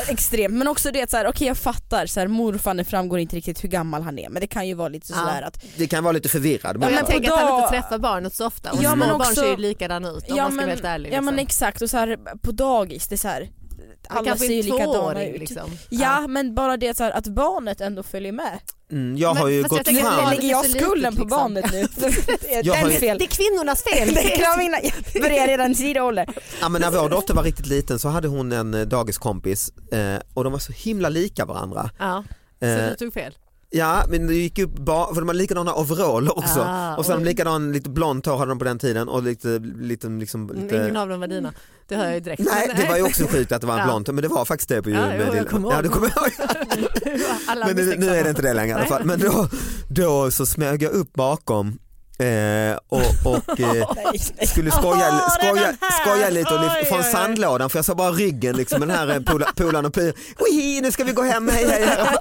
extremt. 0.09 0.53
Men 0.53 0.67
också 0.67 0.91
det 0.91 1.01
att 1.01 1.09
så 1.09 1.27
okej 1.27 1.47
jag 1.47 1.57
fattar, 1.57 2.05
så 2.05 2.19
här, 2.19 2.27
morfar 2.27 2.73
det 2.73 2.83
framgår 2.83 3.19
inte 3.19 3.35
riktigt 3.35 3.63
hur 3.63 3.69
gammal 3.69 4.01
han 4.01 4.19
är 4.19 4.29
men 4.29 4.41
det 4.41 4.47
kan 4.47 4.67
ju 4.67 4.73
vara 4.73 4.89
lite 4.89 5.07
Ja. 5.09 5.17
sådär 5.17 5.41
att 5.41 5.63
Det 5.77 5.87
kan 5.87 6.03
vara 6.03 6.11
lite 6.11 6.29
förvirrad. 6.29 6.75
Ja, 6.75 6.79
Men 6.79 6.79
men 6.79 6.95
men 6.95 7.05
tänk 7.05 7.27
på 7.27 7.33
att 7.33 7.39
han 7.41 7.59
inte 7.63 7.69
träffar 7.81 7.97
barnet 7.97 8.33
så 8.35 8.45
ofta 8.47 8.71
och 8.71 8.77
Ja, 8.83 8.89
små 8.89 8.95
men 8.95 9.17
barn 9.17 9.35
ser 9.35 9.51
ju 9.51 9.57
likadana 9.57 10.09
ut 10.09 10.29
om 10.31 10.37
man 10.37 10.51
ska 10.51 10.57
vara 10.61 10.69
helt 10.69 10.85
ärlig. 10.85 11.13
ja 11.13 11.21
men 11.21 11.35
liksom. 11.35 11.45
exakt 11.47 11.81
och 11.81 11.89
så 11.89 11.97
här, 11.97 12.17
på 12.41 12.51
dagis, 12.51 13.07
det 13.07 13.15
är 13.15 13.17
så 13.17 13.27
här, 13.27 13.49
Men 14.09 14.17
alla 14.17 14.37
ser 14.37 14.47
ju 14.53 14.63
likadana 14.63 15.25
ut. 15.25 15.39
Liksom. 15.39 15.71
Ja, 15.89 16.27
men 16.27 16.55
bara 16.55 16.77
det 16.77 16.97
så 16.97 17.03
här, 17.03 17.11
att 17.11 17.27
barnet 17.27 17.81
ändå 17.81 18.03
följer 18.03 18.31
med. 18.31 18.59
Mm, 18.91 19.17
jag 19.17 19.33
har 19.33 19.43
Men 19.45 19.53
ju 19.53 19.61
fast 19.61 19.71
jag 19.71 19.79
gått 19.79 19.85
tänker 19.85 20.03
fram. 20.03 20.29
Lägger 20.29 20.49
jag 20.49 20.65
är 20.65 20.69
skulden 20.69 21.15
på 21.15 21.21
liksom. 21.21 21.27
barnet 21.29 21.71
nu? 21.71 21.87
det 22.41 22.53
är 22.55 22.65
Jag 22.67 22.73
har 22.75 22.89
ju- 22.89 22.97
fel. 22.99 23.17
Det 23.17 23.23
är 23.23 23.27
kvinnornas 23.27 23.83
fel. 23.83 24.13
Det 24.13 24.21
kan 24.21 24.57
mina, 24.59 24.77
jag 25.13 25.21
börjar 25.23 25.47
redan 25.47 25.71
i 25.71 25.75
tidig 25.75 26.03
ålder. 26.03 26.25
Ja, 26.61 26.69
men 26.69 26.81
när 26.81 26.91
vår 26.91 27.09
dotter 27.09 27.33
var 27.33 27.43
riktigt 27.43 27.67
liten 27.67 27.99
så 27.99 28.07
hade 28.09 28.27
hon 28.27 28.51
en 28.51 28.73
eh, 28.73 28.81
dagiskompis 28.81 29.69
eh, 29.91 30.19
och 30.33 30.43
de 30.43 30.53
var 30.53 30.59
så 30.59 30.71
himla 30.73 31.09
lika 31.09 31.45
varandra. 31.45 31.89
Ja, 31.99 32.23
så 32.59 32.65
Eh, 32.65 32.89
du 32.89 32.95
tog 32.95 33.13
fel. 33.13 33.33
Ja 33.73 34.03
men 34.09 34.27
det 34.27 34.33
gick 34.33 34.59
upp 34.59 34.75
för 35.13 35.21
de 35.21 35.27
hade 35.27 35.39
likadana 35.39 35.73
overaller 35.73 36.37
också 36.37 36.59
Ah, 36.61 36.95
och 36.97 37.05
de 37.13 37.19
oj. 37.19 37.23
likadan 37.25 37.71
lite 37.71 37.89
blont 37.89 38.25
hår 38.25 38.37
hade 38.37 38.51
de 38.51 38.59
på 38.59 38.65
den 38.65 38.79
tiden 38.79 39.09
och 39.09 39.23
lite, 39.23 39.47
lite, 39.79 40.07
liksom, 40.07 40.51
lite... 40.55 40.75
Ingen 40.75 40.97
av 40.97 41.09
dem 41.09 41.19
var 41.19 41.27
dina. 41.27 41.53
Det 41.87 41.95
hör 41.95 42.05
jag 42.05 42.13
ju 42.13 42.19
direkt. 42.19 42.41
Nej 42.45 42.71
det 42.77 42.87
var 42.89 42.97
ju 42.97 43.03
också 43.03 43.27
sjukt 43.27 43.51
att 43.51 43.61
det 43.61 43.67
var 43.67 43.73
en 43.73 43.79
Ja. 43.79 43.85
blont 43.85 44.07
men 44.07 44.15
det 44.21 44.27
var 44.27 44.45
faktiskt 44.45 44.69
det 44.69 44.81
på 44.81 44.89
Ja, 44.89 44.95
med 45.01 45.27
jo, 45.27 45.35
jag 45.35 45.47
kommer 45.49 45.71
ja, 45.71 45.81
du 45.81 45.89
kommer 45.89 46.07
ihåg. 46.07 46.31
Men 47.65 47.75
nu, 47.75 47.95
nu 47.97 48.09
är 48.09 48.23
det 48.23 48.29
inte 48.29 48.41
det 48.41 48.53
längre 48.53 48.69
i 48.69 48.73
alla 48.73 48.85
fall. 48.85 49.05
Men 49.05 49.19
då, 49.19 49.47
då 49.89 50.31
så 50.31 50.45
smög 50.45 50.83
jag 50.83 50.91
upp 50.91 51.13
bakom 51.13 51.79
eh, 52.21 52.77
och, 52.89 53.01
och 53.25 53.59
eh, 53.59 53.85
skulle 54.47 54.71
skoja, 54.71 55.29
skoja, 55.29 55.73
skoja 56.01 56.29
lite 56.29 56.53
och 56.53 56.59
oj, 56.61 56.87
oj. 56.91 57.03
sandlådan 57.11 57.69
för 57.69 57.77
jag 57.77 57.85
sa 57.85 57.95
bara 57.95 58.11
ryggen 58.11 58.55
liksom 58.57 58.79
med 58.79 58.87
den 58.87 58.97
här 58.97 59.19
pola- 59.19 59.53
polaren 59.55 59.85
och 59.85 59.93
py, 59.93 60.13
Oj, 60.39 60.81
nu 60.81 60.91
ska 60.91 61.03
vi 61.03 61.11
gå 61.13 61.21
hem, 61.21 61.49
hej 61.49 61.69
hej. 61.69 61.85
hej. 61.85 62.17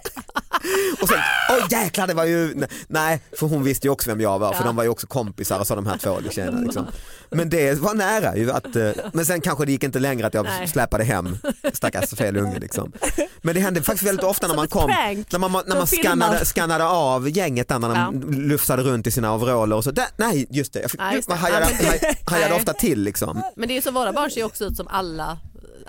Och 1.02 1.08
sen, 1.08 1.18
oj 1.50 1.62
jäklar 1.70 2.06
det 2.06 2.14
var 2.14 2.24
ju, 2.24 2.66
nej 2.88 3.20
för 3.32 3.46
hon 3.46 3.62
visste 3.64 3.86
ju 3.86 3.90
också 3.90 4.10
vem 4.10 4.20
jag 4.20 4.38
var 4.38 4.52
för 4.52 4.60
Ja. 4.60 4.66
de 4.66 4.76
var 4.76 4.82
ju 4.84 4.88
också 4.90 5.06
kompisar 5.06 5.58
och 5.60 5.66
så 5.66 5.74
de 5.74 5.86
här 5.86 5.98
två 5.98 6.18
tjejerna 6.30 6.60
liksom. 6.60 6.86
Men 7.30 7.50
det 7.50 7.78
var 7.80 7.94
nära 7.94 8.36
ju 8.36 8.50
att, 8.52 8.76
eh, 8.76 8.90
men 9.12 9.26
sen 9.26 9.40
kanske 9.40 9.64
det 9.64 9.72
gick 9.72 9.84
inte 9.84 9.98
längre 9.98 10.26
att 10.26 10.34
jag 10.34 10.44
Nej. 10.44 10.68
släpade 10.68 11.04
hem 11.04 11.38
stackars 11.72 12.10
fel 12.10 12.36
unge 12.36 12.58
liksom. 12.60 12.92
Men 13.42 13.54
det 13.54 13.60
hände 13.60 13.82
faktiskt 13.82 14.08
väldigt 14.08 14.24
ofta 14.24 14.48
när 14.48 14.54
man 14.56 14.68
kom, 14.68 14.90
när 15.32 15.38
man, 15.38 15.62
när 15.66 15.76
man 15.76 15.86
skannade, 15.86 16.44
skannade 16.44 16.84
av 16.86 17.28
gänget 17.28 17.68
där 17.68 17.78
när 17.78 17.88
de 17.88 17.96
Ja. 17.98 18.12
lufsade 18.38 18.82
runt 18.82 19.06
i 19.06 19.10
sina 19.10 19.34
overaller 19.34 19.76
och 19.76 19.84
så, 19.84 19.90
där, 19.90 20.06
nej 20.16 20.46
just 20.50 20.72
det, 20.72 20.80
jag 20.80 20.90
fick, 20.90 21.00
Ja, 21.00 21.12
just 21.14 21.28
det. 21.28 21.34
man 21.34 21.38
hajade, 21.38 21.66
hajade 22.26 22.54
ofta 22.54 22.72
till 22.72 23.02
liksom. 23.02 23.42
Men 23.56 23.68
det 23.68 23.76
är 23.76 23.80
så 23.80 23.90
våra 23.90 24.12
barn 24.12 24.30
ser 24.30 24.44
också 24.44 24.64
ut 24.64 24.76
som 24.76 24.88
alla, 24.88 25.38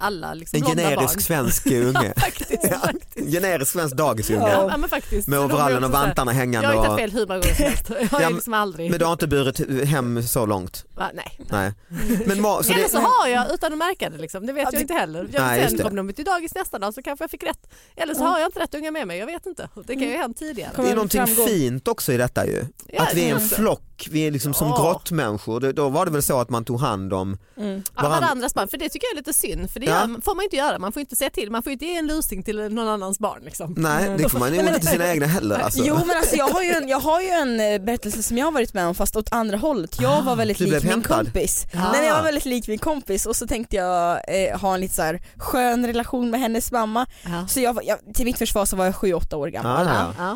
alla 0.02 0.34
liksom 0.34 0.58
En 0.58 0.66
generisk 0.66 0.98
barn. 1.14 1.22
svensk 1.22 1.66
unge. 1.72 2.14
faktiskt, 2.18 2.64
Ja, 2.64 2.78
faktiskt. 2.78 3.32
generisk 3.32 3.72
svensk 3.72 3.96
dagisunge. 3.96 4.50
Ja, 4.50 4.68
ja, 4.72 4.78
men 4.78 4.90
faktiskt. 4.90 5.28
Med 5.28 5.40
overallen 5.40 5.84
och 5.84 5.92
vantarna 5.92 6.32
hängande. 6.32 6.68
Jag 6.68 6.76
har 6.78 6.84
hittat 6.84 7.00
fel 7.00 7.12
hur 7.12 7.28
många 7.28 7.40
gånger 7.40 7.56
som 7.56 7.66
helst. 7.66 7.90
Jag 7.90 8.08
har 8.18 8.22
Ja, 8.22 8.30
liksom 8.30 8.54
aldrig... 8.54 8.90
Men 8.92 9.00
du 9.00 9.06
har 9.06 9.12
inte 9.14 9.28
burit 9.28 9.88
hem 9.88 10.24
så 10.24 10.46
långt? 10.46 10.86
Va, 10.96 11.12
nej. 11.14 11.40
Nej. 11.50 11.74
Men 12.26 12.46
ma- 12.46 12.62
så 12.64 12.74
Eller 12.74 12.84
det, 12.84 12.90
så 12.90 12.98
har 13.00 13.28
jag 13.28 13.54
utan 13.54 13.72
att 13.72 13.78
märka 13.78 14.10
det 14.10 14.18
liksom. 14.18 14.46
det 14.46 14.54
vet 14.54 14.64
jag 14.64 14.74
det- 14.74 14.82
inte 14.82 14.94
heller. 14.94 15.28
Jag, 15.34 15.42
Nej, 15.42 15.68
sen 15.70 15.78
det. 15.78 15.84
kom 15.84 15.96
de 15.96 16.14
till 16.14 16.26
dagis 16.26 16.56
nästa 16.56 16.80
dag 16.80 16.94
så 16.94 17.02
kanske 17.02 17.24
jag 17.24 17.32
fick 17.32 17.44
rätt. 17.44 17.74
Eller 17.96 18.14
så 18.14 18.24
har 18.24 18.40
jag 18.40 18.48
inte 18.48 18.60
rätt 18.60 18.76
unga 18.76 18.92
med 18.92 19.08
mig, 19.08 19.18
jag 19.20 19.26
vet 19.26 19.46
inte. 19.46 19.70
Det 19.88 19.94
kan 19.94 20.04
ju 20.04 20.12
ha 20.12 20.18
hänt 20.22 20.38
tidigare. 20.38 20.72
Det 20.76 20.90
är 20.90 20.96
någonting 20.96 21.28
fint 21.28 21.88
också 21.88 22.14
i 22.14 22.18
detta 22.18 22.46
ju. 22.48 22.66
Ja, 22.88 23.04
att 23.04 23.14
vi 23.14 23.30
är 23.30 23.36
en 23.36 23.50
det 23.50 23.56
flock, 23.56 23.82
vi 24.08 24.28
är 24.28 24.32
liksom 24.32 24.54
som 24.54 24.72
grottmänniskor. 24.72 25.74
Då 25.74 25.90
var 25.90 26.06
det 26.06 26.12
väl 26.12 26.24
så 26.24 26.40
att 26.40 26.50
man 26.50 26.66
tog 26.66 26.80
hand 26.80 27.14
om 27.14 27.38
Mm. 27.58 27.84
Varann- 27.96 28.10
varandras 28.22 28.54
barn, 28.54 28.68
för 28.68 28.78
det 28.78 28.90
tycker 28.90 29.08
jag 29.08 29.14
är 29.14 29.18
lite 29.18 29.34
synd. 29.34 29.72
För 29.72 29.80
det 29.80 29.86
Ja. 29.86 29.92
gör, 29.92 30.22
får 30.22 30.36
man 30.36 30.44
inte 30.44 30.56
göra, 30.56 30.80
man 30.80 30.92
får 30.92 31.00
inte 31.00 31.16
säga 31.16 31.30
till, 31.30 31.52
man 31.52 31.64
får 31.64 31.72
inte 31.72 31.86
ge 31.86 31.96
en 31.96 32.08
lusing 32.08 32.44
till 32.44 32.58
någon 32.74 32.88
annans 32.88 33.20
barn. 33.20 33.42
Liksom. 33.44 33.74
Nej 33.78 34.16
det 34.18 34.30
får 34.30 34.40
man 34.40 34.54
ju 34.54 34.60
inte 34.60 34.80
till 34.80 34.88
sina 34.88 35.08
egna 35.12 35.26
heller 35.26 35.60
alltså. 35.60 35.84
Jo 35.86 35.96
men 36.08 36.18
alltså 36.18 36.36
jag 36.36 36.48
har, 36.48 36.62
ju 36.64 36.70
en, 36.72 36.88
jag 36.88 37.00
har 37.00 37.22
ju 37.22 37.28
en 37.28 37.60
eh, 37.60 37.82
berättelse 37.86 38.24
som 38.24 38.38
jag 38.38 38.46
har 38.46 38.52
varit 38.52 38.74
med 38.74 38.88
om 38.88 38.96
fast 38.96 39.16
åt 39.16 39.34
andra 39.34 39.58
hållet. 39.58 40.02
Jag 40.02 40.22
var 40.22 40.36
väldigt 40.36 40.58
du 40.58 40.64
blev 40.64 40.74
lik 40.76 40.84
min 40.84 40.92
hämtad. 40.92 41.18
kompis. 41.26 41.66
Ah. 41.74 41.78
Nej, 41.78 41.88
men 42.00 42.06
jag 42.08 42.16
var 42.16 42.24
väldigt 42.24 42.46
lik 42.46 42.68
min 42.68 42.80
kompis 42.80 43.26
och 43.26 43.36
så 43.36 43.48
tänkte 43.48 43.76
jag 43.76 44.12
eh, 44.28 44.60
ha 44.60 44.74
en 44.74 44.82
lite 44.82 44.94
så 44.96 45.02
här 45.02 45.22
skön 45.38 45.88
relation 45.88 46.30
med 46.30 46.40
hennes 46.40 46.72
mamma. 46.72 47.06
Ja. 47.24 47.48
Så 47.48 47.60
jag, 47.60 47.80
jag, 47.84 47.98
till 48.14 48.26
mitt 48.26 48.38
försvar 48.38 48.66
så 48.66 48.76
var 48.76 48.86
jag 48.86 48.94
7-8 48.94 49.34
år 49.36 49.48
gammal. 49.48 49.88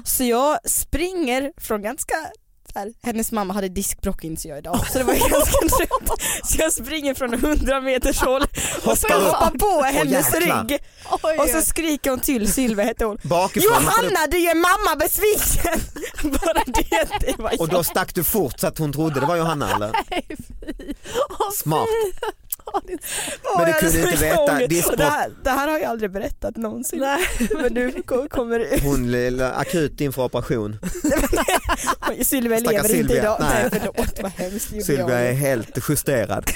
Så 0.06 0.23
jag 0.23 0.58
springer 0.69 1.51
från 1.58 1.82
ganska 1.82 2.15
här, 2.75 2.93
hennes 3.03 3.31
mamma 3.31 3.53
hade 3.53 3.69
diskbråck 3.69 4.23
inser 4.23 4.49
jag 4.49 4.57
idag 4.57 4.85
så 4.91 4.97
det 4.97 5.03
var 5.03 5.13
ganska 5.29 5.77
trött. 5.77 6.21
Så 6.43 6.57
jag 6.61 6.73
springer 6.73 7.13
från 7.13 7.33
100 7.33 7.81
meters 7.81 8.19
håll 8.21 8.41
och 8.83 8.97
så 8.97 9.07
Hoppar 9.07 9.57
på 9.59 9.83
hennes 9.83 10.33
jäklar. 10.33 10.63
rygg 10.69 10.79
Oj, 11.23 11.38
och 11.39 11.49
så 11.49 11.61
skriker 11.61 12.09
hon 12.09 12.19
till 12.19 12.53
Sylvia 12.53 12.85
hette 12.85 13.05
hon. 13.05 13.17
Bakifrån. 13.23 13.71
Johanna 13.73 14.27
du 14.31 14.39
gör 14.39 14.55
mamma 14.55 14.95
besviken! 14.99 15.81
Bara 16.31 16.63
det, 16.65 17.07
det 17.27 17.38
var 17.43 17.61
Och 17.61 17.67
då 17.69 17.83
stack 17.83 18.15
du 18.15 18.23
fort 18.23 18.59
så 18.59 18.67
att 18.67 18.77
hon 18.77 18.93
trodde 18.93 19.19
det 19.19 19.25
var 19.25 19.35
Johanna 19.35 19.75
eller? 19.75 19.91
Smart. 21.63 21.88
Men 23.58 23.65
du 23.65 23.73
kunde 23.73 23.99
inte 23.99 24.15
veta, 24.23 24.41
Och 24.91 24.97
Det 24.97 25.04
här, 25.04 25.30
det 25.43 25.49
här 25.49 25.67
har 25.67 25.80
jag 25.80 25.89
aldrig 25.89 26.12
berättat 26.12 26.56
någonsin. 26.58 26.99
Nej. 26.99 27.19
Men 27.62 27.73
nu 27.73 27.91
ko- 28.06 28.28
kommer 28.30 28.60
det 28.60 28.84
Hon 28.84 29.12
lilla 29.12 29.51
akut 29.54 30.01
inför 30.01 30.23
operation. 30.23 30.78
Sylvia 32.23 32.60
lever 32.60 32.73
inte 32.78 32.88
Sylvia. 32.89 33.17
idag. 33.21 33.38
Nej. 33.39 33.49
Nej 33.71 33.80
förlåt 33.93 34.19
vad 34.21 34.32
hemskt. 34.32 34.86
Sylvia 34.86 35.19
är 35.19 35.34
helt 35.34 35.78
justerad. 35.89 36.51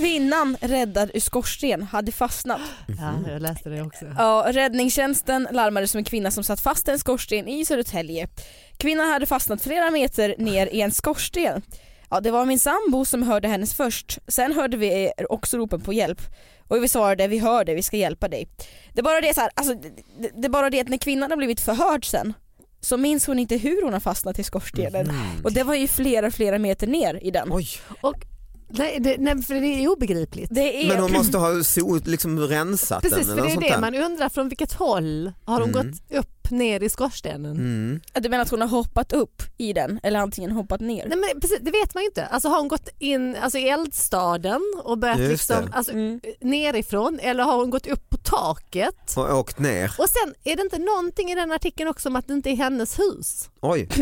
Kvinnan 0.00 0.56
räddad 0.60 1.10
ur 1.14 1.20
skorsten 1.20 1.82
hade 1.82 2.12
fastnat. 2.12 2.60
Ja, 2.98 3.30
jag 3.30 3.42
läste 3.42 3.68
det 3.68 3.82
också. 3.82 4.04
Ja, 4.18 4.46
räddningstjänsten 4.48 5.48
larmade 5.52 5.88
som 5.88 5.98
en 5.98 6.04
kvinna 6.04 6.30
som 6.30 6.44
satt 6.44 6.60
fast 6.60 6.88
i 6.88 6.90
en 6.90 6.98
skorsten 6.98 7.48
i 7.48 7.64
Södertälje. 7.64 8.28
Kvinnan 8.76 9.08
hade 9.08 9.26
fastnat 9.26 9.62
flera 9.62 9.90
meter 9.90 10.34
ner 10.38 10.66
i 10.66 10.80
en 10.80 10.92
skorsten. 10.92 11.62
Ja 12.10 12.20
det 12.20 12.30
var 12.30 12.44
min 12.44 12.58
sambo 12.58 13.04
som 13.04 13.22
hörde 13.22 13.48
hennes 13.48 13.74
först, 13.74 14.18
sen 14.28 14.52
hörde 14.52 14.76
vi 14.76 15.12
också 15.28 15.56
ropen 15.56 15.80
på 15.80 15.92
hjälp 15.92 16.20
och 16.68 16.84
vi 16.84 16.88
svarade 16.88 17.28
vi 17.28 17.38
hör 17.38 17.64
dig, 17.64 17.74
vi 17.74 17.82
ska 17.82 17.96
hjälpa 17.96 18.28
dig. 18.28 18.48
Det 18.92 19.00
är 19.00 19.04
bara 19.04 19.20
det, 19.20 19.34
så 19.34 19.40
här, 19.40 19.50
alltså, 19.54 19.74
det, 19.74 20.30
det 20.34 20.46
är 20.46 20.50
bara 20.50 20.70
det 20.70 20.80
att 20.80 20.88
när 20.88 20.98
kvinnan 20.98 21.30
har 21.30 21.36
blivit 21.36 21.60
förhörd 21.60 22.04
sen 22.04 22.34
så 22.80 22.96
minns 22.96 23.26
hon 23.26 23.38
inte 23.38 23.56
hur 23.56 23.82
hon 23.82 23.92
har 23.92 24.00
fastnat 24.00 24.38
i 24.38 24.44
skorstenen 24.44 25.12
och 25.44 25.52
det 25.52 25.62
var 25.62 25.74
ju 25.74 25.88
flera 25.88 26.30
flera 26.30 26.58
meter 26.58 26.86
ner 26.86 27.24
i 27.24 27.30
den. 27.30 27.48
Oj. 27.52 27.68
Och, 28.00 28.24
nej, 28.68 28.98
det, 29.00 29.16
nej, 29.18 29.42
för 29.42 29.54
det 29.54 29.66
är 29.66 29.88
obegripligt. 29.88 30.48
Det 30.52 30.84
är, 30.84 30.88
Men 30.88 31.02
hon 31.02 31.12
måste 31.12 31.38
ha 31.38 31.64
so, 31.64 31.98
liksom 32.04 32.40
rensat 32.40 33.02
Precis, 33.02 33.16
den 33.18 33.26
för 33.26 33.32
eller 33.32 33.42
det 33.42 33.52
är 33.52 33.60
det 33.60 33.68
där. 33.74 33.80
man 33.80 33.94
undrar 33.94 34.28
från 34.28 34.48
vilket 34.48 34.72
håll 34.72 35.32
har 35.44 35.60
hon 35.60 35.70
Mm. 35.74 35.86
gått 35.90 36.18
upp 36.18 36.37
ner 36.50 36.82
i 36.82 36.88
skorstenen? 36.88 37.52
Mm. 37.56 38.00
Du 38.14 38.28
menar 38.28 38.42
att 38.42 38.50
hon 38.50 38.60
har 38.60 38.68
hoppat 38.68 39.12
upp 39.12 39.42
i 39.58 39.72
den 39.72 40.00
eller 40.02 40.18
antingen 40.20 40.50
hoppat 40.50 40.80
ner? 40.80 41.06
Nej, 41.08 41.18
men 41.18 41.40
precis, 41.40 41.58
det 41.60 41.70
vet 41.70 41.94
man 41.94 42.02
ju 42.02 42.06
inte. 42.08 42.26
Alltså, 42.26 42.48
har 42.48 42.58
hon 42.58 42.68
gått 42.68 42.88
in 42.98 43.36
alltså, 43.36 43.58
i 43.58 43.68
eldstaden 43.68 44.60
och 44.84 44.98
börjat 44.98 45.18
Just 45.18 45.30
liksom, 45.30 45.70
alltså, 45.72 45.92
Mm. 45.92 46.20
nerifrån 46.40 47.18
eller 47.22 47.44
har 47.44 47.56
hon 47.56 47.70
gått 47.70 47.86
upp 47.86 48.10
på 48.10 48.16
taket? 48.16 49.16
Och 49.16 49.38
åkt 49.38 49.58
ner. 49.58 49.92
Och 49.98 50.08
sen 50.08 50.34
är 50.44 50.56
det 50.56 50.62
inte 50.62 50.78
någonting 50.78 51.30
i 51.30 51.34
den 51.34 51.52
artikeln 51.52 51.88
också 51.88 52.08
om 52.08 52.16
att 52.16 52.26
det 52.26 52.32
inte 52.34 52.50
är 52.50 52.56
hennes 52.56 52.98
hus? 52.98 53.48
Oj. 53.60 53.88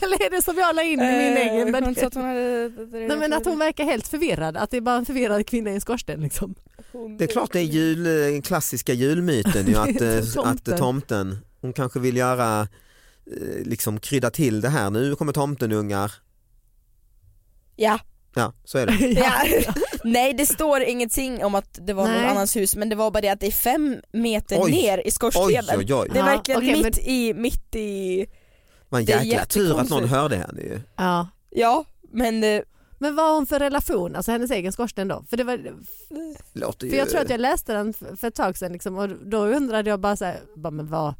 eller 0.00 0.22
är 0.26 0.30
det 0.30 0.42
som 0.42 0.56
jag 0.58 0.76
la 0.76 0.82
in 0.82 1.00
i 1.00 1.02
min 1.02 1.36
egen 1.36 1.68
Eh, 1.68 1.72
värdering? 1.72 1.94
sa 1.94 2.06
att 2.06 2.14
hon 2.14 2.24
hade... 2.24 2.68
Nej 3.08 3.16
men 3.16 3.32
att 3.32 3.44
hon 3.46 3.58
verkar 3.58 3.84
helt 3.84 4.08
förvirrad, 4.08 4.56
att 4.56 4.70
det 4.70 4.76
är 4.76 4.80
bara 4.80 4.96
en 4.96 5.06
förvirrad 5.06 5.46
kvinna 5.46 5.70
i 5.70 5.74
en 5.74 5.80
skorsten 5.80 6.20
liksom. 6.20 6.54
Det 7.18 7.24
är 7.24 7.28
klart 7.28 7.52
det 7.52 7.58
är 7.58 7.62
jul, 7.62 8.04
den 8.04 8.42
klassiska 8.42 8.92
julmyten 8.92 9.66
ju 9.66 9.76
att, 9.76 9.88
eh, 10.00 10.20
Tomten. 10.34 10.74
att 10.74 10.78
tomten, 10.78 11.38
hon 11.66 11.72
kanske 11.72 12.00
vill 12.00 12.16
göra, 12.16 12.60
eh, 12.60 13.64
liksom 13.64 14.00
krydda 14.00 14.30
till 14.30 14.60
det 14.60 14.68
här. 14.68 14.90
Nu 14.90 15.16
kommer 15.16 15.32
tomtenungar. 15.32 16.12
Ja. 17.76 17.98
Ja, 18.34 18.52
så 18.64 18.78
är 18.78 18.86
det. 18.86 19.06
ja. 19.06 19.32
Nej 20.04 20.34
det 20.34 20.46
står 20.46 20.80
ingenting 20.82 21.44
om 21.44 21.54
att 21.54 21.86
det 21.86 21.92
var 21.92 22.04
Nej. 22.04 22.20
någon 22.20 22.30
annans 22.30 22.56
hus 22.56 22.76
men 22.76 22.88
det 22.88 22.96
var 22.96 23.10
bara 23.10 23.20
det 23.20 23.28
att 23.28 23.40
det 23.40 23.46
är 23.46 23.50
fem 23.50 23.96
meter 24.12 24.58
Oj. 24.60 24.70
ner 24.70 25.06
i 25.06 25.10
skorstenen. 25.10 25.78
oj, 25.78 25.94
oj. 25.94 26.08
Det 26.12 26.18
är 26.18 26.18
Ja, 26.18 26.24
verkligen 26.24 26.58
okej, 26.60 26.82
mitt, 26.82 26.98
i, 26.98 27.34
mitt 27.34 27.74
i, 27.74 28.26
är 28.90 29.00
jäkla 29.00 29.44
tur 29.44 29.80
att 29.80 29.90
någon 29.90 30.08
hörde 30.08 30.36
henne 30.36 30.60
ju. 30.60 30.80
Ja. 30.96 31.28
ja 31.50 31.84
men 32.12 32.44
eh, 32.44 32.62
Men 32.98 33.14
vad 33.16 33.26
har 33.26 33.34
hon 33.34 33.46
för 33.46 33.58
relation, 33.58 34.16
alltså 34.16 34.32
hennes 34.32 34.50
egen 34.50 34.72
skorsten 34.72 35.08
då? 35.08 35.24
För, 35.30 35.36
det 35.36 35.44
var, 35.44 35.74
Låter 36.52 36.86
ju... 36.86 36.90
för 36.90 36.98
jag 36.98 37.08
tror 37.08 37.20
att 37.20 37.30
jag 37.30 37.40
läste 37.40 37.72
den 37.72 37.92
för 37.92 38.16
för 38.16 38.28
ett 38.28 38.34
tag 38.34 38.58
sedan 38.58 38.72
liksom, 38.72 38.98
och 38.98 39.08
då 39.08 39.46
undrade 39.46 39.90
jag 39.90 40.00
bara 40.00 40.16
så 40.16 40.24
här, 40.24 40.40
bara, 40.56 40.70
men 40.70 40.86
vad, 40.86 41.14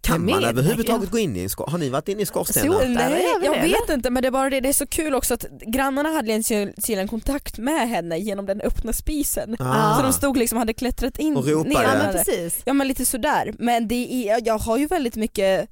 Kan 0.00 0.30
man 0.30 0.44
överhuvudtaget 0.44 1.10
gå 1.10 1.18
in 1.18 1.36
i 1.36 1.42
en 1.42 1.48
skorsten? 1.48 1.72
Har 1.72 1.78
ni 1.78 1.88
varit 1.88 2.08
inne 2.08 2.22
i 2.22 2.26
skorstenar? 2.26 2.66
Sotare 2.66 2.88
nej, 2.88 3.24
jag 3.42 3.62
vet 3.62 3.90
inte 3.90 4.10
men 4.10 4.22
det 4.22 4.26
är 4.26 4.32
bara 4.32 4.50
det, 4.50 4.60
det 4.60 4.68
är 4.68 4.72
så 4.72 4.86
kul 4.86 5.14
också 5.14 5.34
att 5.34 5.44
grannarna 5.66 6.08
hade 6.08 6.32
en 6.32 6.42
tydligen 6.42 7.08
kontakt 7.08 7.58
med 7.58 7.88
henne 7.88 8.18
genom 8.18 8.46
den 8.46 8.60
öppna 8.60 8.92
spisen. 8.92 9.56
Ah. 9.58 9.96
Så 9.96 10.02
de 10.02 10.12
stod 10.12 10.36
liksom 10.36 10.58
hade 10.58 10.72
klättrat 10.72 11.18
in 11.18 11.36
Och 11.36 11.46
ropade. 11.46 11.68
ner 11.68 11.82
ja 11.82 11.94
men 11.98 12.12
precis. 12.12 12.62
Ja 12.64 12.72
men 12.72 12.88
lite 12.88 13.04
sådär, 13.04 13.54
men 13.58 13.88
det 13.88 14.28
är, 14.28 14.46
jag 14.46 14.58
har 14.58 14.78
ju 14.78 14.86
väldigt 14.86 15.16
mycket, 15.16 15.68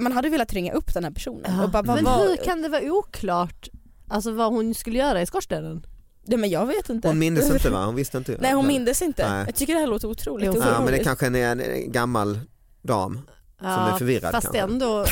man 0.00 0.12
hade 0.12 0.28
velat 0.28 0.52
ringa 0.52 0.72
upp 0.72 0.94
den 0.94 1.04
här 1.04 1.10
personen 1.10 1.60
och 1.60 1.70
bara, 1.70 1.82
vad 1.82 1.96
men 1.96 2.04
var, 2.04 2.28
hur 2.28 2.36
kan 2.36 2.62
det 2.62 2.68
vara 2.68 2.82
oklart 2.92 3.68
alltså, 4.08 4.32
vad 4.32 4.52
hon 4.52 4.74
skulle 4.74 4.98
göra 4.98 5.22
i 5.22 5.26
skorstenen? 5.26 5.86
Nej 6.26 6.38
men 6.38 6.50
jag 6.50 6.66
vet 6.66 6.88
inte. 6.90 7.08
Hon 7.08 7.18
mindes 7.18 7.50
inte 7.50 7.70
va? 7.70 7.84
Hon 7.86 7.94
visste 7.94 8.18
inte? 8.18 8.36
Nej 8.40 8.52
hon 8.52 8.66
mindes 8.66 9.02
inte. 9.02 9.30
Nej. 9.30 9.44
Jag 9.46 9.54
tycker 9.54 9.74
det 9.74 9.80
här 9.80 9.86
låter 9.86 10.08
otroligt 10.08 10.54
Ja, 10.54 10.80
men 10.84 10.92
det 10.92 11.04
kanske 11.04 11.26
är 11.26 11.52
en, 11.52 11.60
en 11.60 11.92
gammal 11.92 12.38
dam 12.82 13.20
som 13.58 13.68
är 13.68 13.98
förvirrad 13.98 14.32
Fast 14.32 14.44
kanske. 14.44 14.60
ändå, 14.60 15.06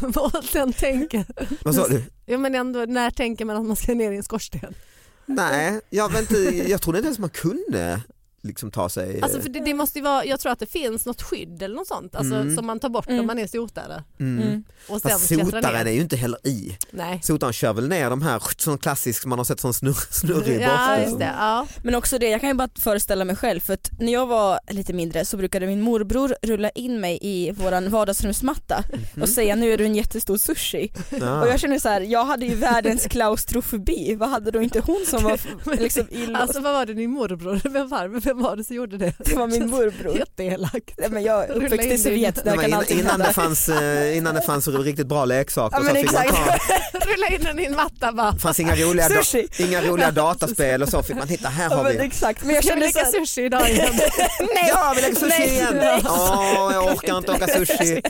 vad 0.00 0.44
sen 0.44 0.72
tänker, 0.72 1.24
Vad 1.64 1.74
sa 1.74 1.88
du? 1.88 2.02
ja, 2.26 2.38
men 2.38 2.54
ändå, 2.54 2.84
när 2.88 3.10
tänker 3.10 3.44
man 3.44 3.56
att 3.56 3.64
man 3.66 3.76
ska 3.76 3.94
ner 3.94 4.12
i 4.12 4.16
en 4.16 4.22
skorsten? 4.22 4.74
Nej, 5.26 5.80
jag, 5.90 6.12
vet 6.12 6.20
inte, 6.20 6.68
jag 6.70 6.82
trodde 6.82 6.98
inte 6.98 7.06
ens 7.06 7.18
man 7.18 7.30
kunde 7.30 8.00
liksom 8.46 8.70
ta 8.70 8.88
sig... 8.88 9.20
Alltså 9.22 9.40
för 9.40 9.48
det, 9.48 9.60
det 9.60 9.74
måste 9.74 9.98
ju 9.98 10.02
vara, 10.04 10.24
jag 10.24 10.40
tror 10.40 10.52
att 10.52 10.58
det 10.58 10.66
finns 10.66 11.06
något 11.06 11.22
skydd 11.22 11.62
eller 11.62 11.74
något 11.76 11.86
sånt 11.86 12.16
alltså, 12.16 12.34
Mm. 12.34 12.56
som 12.56 12.66
man 12.66 12.80
tar 12.80 12.88
bort 12.88 13.08
Mm. 13.08 13.20
om 13.20 13.26
man 13.26 13.38
är 13.38 13.46
sotare. 13.46 14.04
mm. 14.20 14.42
Mm. 14.46 14.64
Och 14.88 15.00
sen 15.00 15.10
Fast 15.10 15.28
sotaren 15.28 15.74
ner. 15.74 15.84
är 15.90 15.94
ju 15.94 16.00
inte 16.00 16.16
heller 16.16 16.46
i. 16.46 16.76
Nej. 16.90 17.20
Sotaren 17.22 17.52
kör 17.52 17.72
väl 17.72 17.88
ner 17.88 18.10
de 18.10 18.22
här, 18.22 18.42
sån 18.56 18.78
klassisk 18.78 19.22
som 19.22 19.28
man 19.28 19.38
har 19.38 19.44
sett 19.44 19.60
sån 19.60 19.74
snurr, 19.74 19.96
snurrig 20.10 20.60
Ja 20.62 20.98
just 21.00 21.18
det, 21.18 21.34
ja. 21.38 21.66
Men 21.82 21.94
också 21.94 22.18
det, 22.18 22.28
jag 22.28 22.40
kan 22.40 22.50
ju 22.50 22.54
bara 22.54 22.68
föreställa 22.78 23.24
mig 23.24 23.36
själv 23.36 23.60
för 23.60 23.74
att 23.74 23.90
när 23.98 24.12
jag 24.12 24.26
var 24.26 24.60
lite 24.70 24.92
mindre 24.92 25.24
så 25.24 25.36
brukade 25.36 25.66
min 25.66 25.80
morbror 25.80 26.34
rulla 26.42 26.70
in 26.70 27.00
mig 27.00 27.18
i 27.22 27.50
våran 27.52 27.90
vardagsrumsmatta 27.90 28.84
och 29.20 29.28
säga 29.28 29.56
nu 29.56 29.72
är 29.72 29.78
du 29.78 29.84
en 29.84 29.94
jättestor 29.94 30.36
sushi. 30.36 30.92
Ja. 31.20 31.40
Och 31.42 31.48
jag 31.48 31.60
känner 31.60 31.78
så 31.78 31.88
här, 31.88 32.00
jag 32.00 32.24
hade 32.24 32.46
ju 32.46 32.54
världens 32.54 33.06
klaustrofobi, 33.06 34.14
vad 34.14 34.28
hade 34.28 34.50
då 34.50 34.62
inte 34.62 34.80
hon 34.80 35.04
som 35.06 35.22
var 35.24 35.40
liksom 35.76 36.06
inlåst? 36.10 36.40
Alltså 36.42 36.60
vad 36.60 36.72
var 36.72 36.86
det 36.86 36.94
din 36.94 37.10
morbror, 37.10 37.60
vem 37.70 37.88
var, 37.88 38.08
vem 38.08 38.35
var 38.42 38.56
det 38.56 38.64
som 38.64 38.76
gjorde 38.76 38.98
det? 38.98 39.12
det 39.18 39.34
var 39.34 39.46
min 39.46 39.70
morbror. 39.70 40.16
Jätteelakt. 40.18 40.94
Nej, 40.98 41.08
men 41.10 41.22
jag 41.22 41.44
är 41.44 41.48
Rulla 41.54 41.66
uppväxt 41.66 41.86
in 41.86 41.92
i. 41.92 41.98
Sovjet, 41.98 42.34
där 42.34 42.42
Nej, 42.44 42.56
men 42.56 42.58
kan 42.58 42.68
innan, 42.68 42.78
allting 42.80 42.98
innan, 43.00 43.18
det 43.18 43.32
fanns, 43.32 43.68
eh, 43.68 44.16
innan 44.16 44.34
det 44.34 44.42
fanns 44.42 44.68
riktigt 44.68 45.06
bra 45.06 45.24
leksaker 45.24 45.76
Ja, 45.76 45.82
men 45.82 45.94
så 45.94 46.00
fick 46.00 46.12
man 46.12 46.26
ta, 46.26 46.58
Rulla 47.06 47.26
in 47.28 47.44
den 47.44 47.58
i 47.58 47.64
en 47.64 47.76
matta 47.76 48.12
bara. 48.12 48.32
det 48.32 48.38
fanns 48.38 48.60
inga 48.60 48.76
roliga, 48.76 49.08
da, 49.08 49.22
Sushi. 49.22 49.48
inga 49.58 49.82
roliga 49.82 50.10
dataspel 50.10 50.82
och 50.82 50.88
så 50.88 51.02
fick 51.02 51.16
man 51.16 51.28
hitta, 51.28 51.48
här 51.48 51.70
Ja, 51.70 51.76
har 51.76 51.84
men 51.84 51.92
vi. 51.98 52.04
exakt, 52.06 52.44
men 52.44 52.54
jag 52.54 52.64
Ska 52.64 52.74
vi 52.74 52.80
kände 52.92 53.00
här, 53.18 53.24
sushi 53.26 53.44
idag 53.44 53.70
igen? 53.70 53.88
nej, 54.40 54.68
Ja, 54.68 54.92
vi 54.96 55.02
lägger 55.02 55.14
sushi 55.14 55.28
nej, 55.38 55.48
igen. 55.52 55.78
Åh, 56.04 56.70
jag 56.72 56.84
orkar 56.92 57.18
inte 57.18 57.32
åka 57.32 57.46
sushi. 57.46 58.02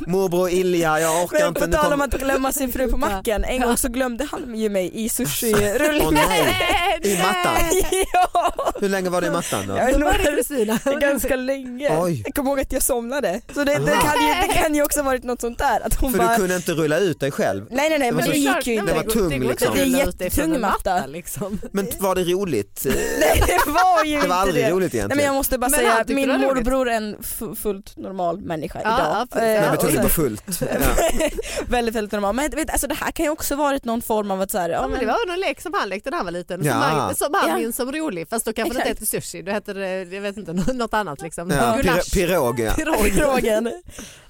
Morbror 0.06 0.50
Ilja, 0.50 1.00
jag 1.00 1.24
orkar 1.24 1.38
Men 1.38 1.48
inte. 1.48 1.60
på 1.60 1.72
tal 1.72 1.92
om 1.92 2.00
att 2.00 2.10
glömma 2.10 2.52
sin 2.52 2.72
fru 2.72 2.88
på 2.90 2.96
macken, 2.96 3.44
en 3.44 3.60
gång 3.60 3.76
så 3.76 3.88
glömde 3.88 4.26
han 4.30 4.54
ju 4.54 4.68
mig 4.68 4.90
i 5.04 5.08
sushi-rullningen. 5.08 6.06
Åh 6.06 6.12
nej, 6.28 6.98
i 7.02 7.18
mattan. 7.18 7.56
ja, 8.12 8.54
Hur 8.80 8.88
länge 8.88 9.10
var 9.10 9.19
det 9.20 9.26
i 9.26 9.30
mattan 9.30 9.66
då? 9.66 9.76
jag 9.76 9.98
var 9.98 10.12
det 10.18 10.24
Kristina. 10.36 10.78
ganska 11.00 11.36
länge. 11.36 11.98
Oj. 12.02 12.22
Jag 12.24 12.34
kommer 12.34 12.50
ihåg 12.50 12.60
att 12.60 12.72
jag 12.72 12.82
somnade. 12.82 13.40
Så 13.54 13.64
det, 13.64 13.64
det, 13.64 13.78
kan 13.78 14.26
ju, 14.26 14.46
det 14.48 14.54
kan 14.54 14.74
ju 14.74 14.82
också 14.82 15.02
varit 15.02 15.24
något 15.24 15.40
sånt 15.40 15.58
där. 15.58 15.80
Att 15.86 15.94
hon 15.94 16.10
För 16.12 16.18
bara, 16.18 16.28
du 16.30 16.36
kunde 16.36 16.56
inte 16.56 16.72
rulla 16.72 16.98
ut 16.98 17.20
dig 17.20 17.30
själv. 17.30 17.66
nej 17.70 17.88
nej 17.90 17.98
nej 17.98 18.08
Det 18.10 18.14
var 18.14 18.22
men 18.22 18.26
så- 18.26 18.32
det 18.32 18.38
gick 18.38 18.66
ju 18.66 18.74
det 18.74 18.80
inte. 18.80 18.94
var 18.94 19.02
tung, 19.02 19.40
liksom. 19.48 19.74
Det 19.74 19.80
är 19.80 19.84
jättetung 19.86 20.60
matta. 20.60 21.06
liksom. 21.06 21.60
Men 21.72 21.86
var 21.98 22.14
det 22.14 22.24
roligt? 22.24 22.86
Eh, 22.86 22.92
Nej 23.20 23.42
det 23.46 23.70
var 23.70 24.04
ju 24.04 24.10
Det 24.10 24.16
var 24.16 24.24
inte 24.24 24.34
aldrig 24.34 24.64
det. 24.64 24.70
roligt 24.70 24.92
Nej 24.92 25.00
men 25.02 25.10
egentligen. 25.10 25.26
jag 25.26 25.34
måste 25.34 25.58
bara 25.58 25.68
Men 25.70 25.80
säga 25.80 26.04
min 26.08 26.28
det 26.28 26.38
var 26.38 26.54
morbror 26.54 26.88
är 26.88 26.92
en 26.96 27.16
fu- 27.16 27.54
fullt 27.56 27.96
normal 27.96 28.40
människa 28.40 28.80
Ja, 28.84 28.94
idag. 28.98 29.16
absolut. 29.20 29.44
Eh, 29.44 29.86
Med 29.90 29.96
och 29.96 30.02
på 30.02 30.08
fullt. 30.08 30.42
Väldigt 31.68 31.94
väldigt 31.94 32.12
normal. 32.12 32.34
Men 32.34 32.50
vet, 32.50 32.70
alltså, 32.70 32.86
det 32.86 32.94
här 32.94 33.10
kan 33.10 33.24
ju 33.24 33.30
också 33.30 33.56
varit 33.56 33.84
någon 33.84 34.02
form 34.02 34.30
av 34.30 34.40
att 34.40 34.50
så 34.50 34.58
här, 34.58 34.70
ja, 34.70 34.80
men 34.82 34.90
men, 34.90 35.00
det 35.00 35.06
var 35.06 35.26
någon 35.26 35.40
lek 35.40 35.60
som 35.60 35.74
han 35.74 35.88
lekte 35.88 36.10
när 36.10 36.16
han 36.16 36.26
var 36.26 36.32
liten 36.32 36.60
som 36.64 36.72
han, 36.72 37.14
som 37.14 37.34
han 37.34 37.48
Ja. 37.50 37.56
minns 37.56 37.76
som 37.76 37.92
rolig 37.92 38.28
fast 38.28 38.44
då 38.46 38.52
kanske 38.52 38.74
det 38.74 38.78
inte 38.78 38.88
hette 38.88 39.06
sushi, 39.10 39.42
då 39.42 39.52
hette 39.52 39.72
det 39.72 40.02
jag 40.02 40.20
vet 40.20 40.36
inte, 40.36 40.52
något 40.72 40.94
annat 40.94 41.22
liksom. 41.22 41.50
Ja, 41.50 41.72
pir 41.76 41.82
Gulasch. 41.82 42.12
pirog 42.14 42.60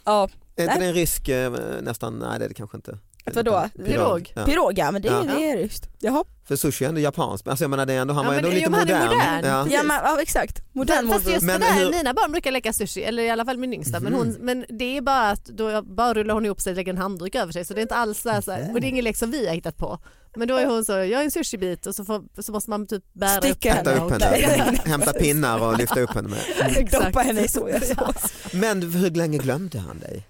ja. 0.04 0.28
Är 0.56 0.62
inte 0.62 0.78
det 0.78 0.86
en 0.86 0.94
rysk 0.94 1.28
eh, 1.28 1.52
nästan, 1.82 2.18
nej 2.18 2.38
det 2.38 2.44
är 2.44 2.48
det 2.48 2.54
kanske 2.54 2.76
inte. 2.76 2.98
Vadå? 3.24 3.68
Pirog? 3.87 4.33
Ja. 4.37 4.44
pirog 4.44 4.78
ja 4.78 4.90
men 4.90 5.02
det, 5.02 5.09
Ja. 5.09 5.22
det 5.37 5.50
är 5.50 5.56
det 5.56 5.62
just. 5.62 5.88
Jaha. 5.98 6.24
För 6.48 6.56
sushi 6.56 6.85
är 6.85 6.88
ändå 6.88 7.00
japanskt, 7.00 7.48
alltså 7.48 7.64
jag 7.64 7.70
menar 7.70 7.87
det 7.87 7.92
är 7.92 8.00
ändå, 8.00 8.14
han 8.14 8.24
Ja, 8.24 8.30
var 8.30 8.37
men 8.37 8.44
ändå 8.44 8.50
det- 8.50 8.54
lite 8.56 8.70
modern. 8.70 9.09
modern. 9.09 9.44
Ja. 9.44 9.66
Ja, 9.70 9.83
men, 9.83 9.96
ja 10.04 10.18
exakt, 10.22 10.61
modern 10.72 11.09
Fast 11.09 11.28
just 11.30 11.42
Men 11.42 11.61
det 11.61 11.66
där, 11.66 11.74
hur- 11.74 11.90
mina 11.90 12.14
barn 12.14 12.33
brukar 12.33 12.50
leka 12.52 12.72
sushi, 12.72 13.02
eller 13.02 13.22
i 13.22 13.30
alla 13.30 13.44
fall 13.44 13.56
min 13.59 13.72
yngsta, 13.74 14.00
men, 14.00 14.12
Mhm. 14.12 14.18
hon, 14.20 14.37
men 14.40 14.64
det 14.68 14.96
är 14.96 15.00
bara 15.00 15.30
att 15.30 15.44
då 15.44 15.83
bara 15.83 16.14
rullar 16.14 16.35
hon 16.35 16.44
ihop 16.46 16.61
sig 16.61 16.70
och 16.70 16.76
lägger 16.76 16.92
en 16.92 16.98
handduk 16.98 17.35
över 17.35 17.52
sig 17.52 17.64
så 17.64 17.74
det 17.74 17.80
är 17.80 17.83
inte 17.83 17.94
alls 17.96 18.22
så 18.22 18.30
här, 18.30 18.40
så 18.40 18.52
här, 18.52 18.70
och 18.74 18.80
det 18.80 18.87
är 18.87 18.88
ingen 18.88 19.04
lek 19.04 19.16
som 19.16 19.30
vi 19.30 19.46
har 19.48 19.54
hittat 19.54 19.76
på. 19.76 19.98
Men 20.37 20.48
då 20.48 20.56
är 20.56 20.66
hon 20.66 20.85
så, 20.85 20.92
jag 20.92 21.11
är 21.12 21.22
en 21.24 21.30
sushibit 21.30 21.87
och 21.87 21.94
så, 21.94 22.04
får, 22.04 22.42
så 22.42 22.52
måste 22.52 22.70
man 22.70 22.87
typ 22.87 23.04
bära 23.12 23.40
Sticka 23.40 23.70
upp 23.70 23.74
Hämta 23.76 23.90
henne 23.90 24.04
upp 24.04 24.12
och- 24.12 24.22
henne, 24.22 24.78
hämta 24.85 25.12
pinnar 25.12 25.62
och 25.62 25.78
lyfta 25.78 26.00
upp 26.00 26.11
henne 26.14 26.28
med. 26.28 26.38
Exakt. 26.76 27.04
Doppa 27.06 27.20
henne 27.20 27.40
i 27.40 27.48
sojasås. 27.48 28.33
Men 28.52 28.83
hur 28.92 29.11
länge 29.11 29.38
glömde 29.38 29.78
han 29.78 29.98
dig? 29.98 30.26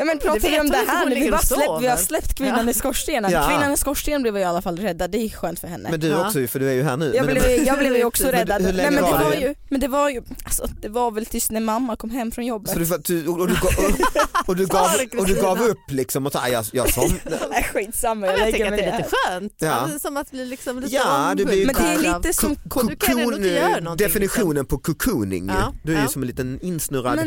Ja 0.00 0.06
men 0.06 0.18
pratar 0.18 0.40
vi 0.50 0.60
om 0.60 0.68
det 0.70 0.76
här 0.88 1.06
nu, 1.06 1.14
vi, 1.14 1.30
bara 1.30 1.38
och 1.38 1.44
släppt, 1.44 1.82
vi 1.82 1.86
har 1.86 1.96
släppt 1.96 2.34
kvinnan 2.34 2.64
Ja. 2.64 2.70
i 2.70 2.74
skorstenen. 2.74 3.30
Ja. 3.30 3.48
Kvinnan 3.48 3.72
i 3.72 3.76
skorstenen 3.76 4.22
blev 4.22 4.36
i 4.36 4.44
alla 4.44 4.62
fall 4.62 4.78
räddad, 4.78 5.10
det 5.10 5.18
är 5.18 5.28
skönt 5.28 5.60
för 5.60 5.68
henne. 5.68 5.88
Men 5.90 6.00
du 6.00 6.08
Ja. 6.08 6.26
också 6.26 6.46
för 6.46 6.60
du 6.60 6.68
är 6.68 6.72
ju 6.74 6.82
här 6.82 6.96
nu. 6.96 7.12
jag, 7.14 7.26
Men 7.26 7.34
blev, 7.34 7.66
jag 7.66 7.78
blev 7.78 7.96
ju 7.96 8.04
också 8.04 8.22
Men 8.22 8.32
räddad. 8.32 8.62
hur 8.62 8.72
länge 8.72 8.90
Nej, 8.90 9.00
men, 9.02 9.10
var 9.10 9.18
det 9.18 9.24
var 9.24 9.30
det? 9.30 9.40
ju, 9.40 9.54
men 9.68 9.80
det 9.80 9.88
var 9.88 10.10
ju, 10.10 10.22
alltså, 10.44 10.66
det 10.82 10.88
var 10.88 11.10
väl 11.10 11.26
tills 11.26 11.50
när 11.50 11.60
mamma 11.60 11.96
kom 11.96 12.10
hem 12.10 12.32
från 12.32 12.46
jobbet. 12.46 12.70
Så 12.72 12.78
du, 12.78 12.84
du, 13.22 13.28
och, 13.28 13.48
du, 13.48 13.54
gav- 13.54 13.94
och, 14.46 14.56
du 14.56 14.66
gav, 14.66 14.90
och 15.18 15.26
du 15.26 15.34
gav 15.34 15.62
upp 15.62 15.90
liksom 15.90 16.26
och 16.26 16.32
sa 16.32 16.48
jag, 16.48 16.64
jag 16.72 16.90
som, 16.92 17.10
Nej 17.50 17.62
skitsamma, 17.74 18.26
Ja, 18.26 18.32
jag 18.32 18.38
men 18.38 18.46
jag 18.46 18.52
lägger 18.52 18.52
tänker 18.52 18.64
att 18.66 18.70
mig 18.70 18.80
det 18.80 18.86
är 18.86 18.92
det 18.92 18.96
lite 19.04 19.16
här. 19.28 19.40
skönt, 19.40 19.52
Ja. 19.58 19.70
alltså, 19.70 19.98
som 19.98 20.16
att 20.16 20.30
bli 20.30 20.46
liksom 20.46 20.80
lite 20.80 20.94
Ja, 20.94 21.32
du 21.36 21.44
blir 21.44 21.66
Men 21.66 21.74
det 21.74 21.82
är 22.08 22.14
lite 22.16 22.32
som 22.32 22.56
Du 22.88 22.96
kan 22.96 23.18
ändå 23.18 23.36
inte 23.36 23.48
göra 23.48 23.80
någonting, 23.80 24.06
definitionen 24.06 24.66
på 24.66 24.78
cocooning. 24.78 25.50
Du 25.82 25.94
är 25.96 26.02
ju 26.02 26.08
som 26.08 26.22
en 26.22 26.28
liten 26.28 26.60
insnurrad. 26.62 27.18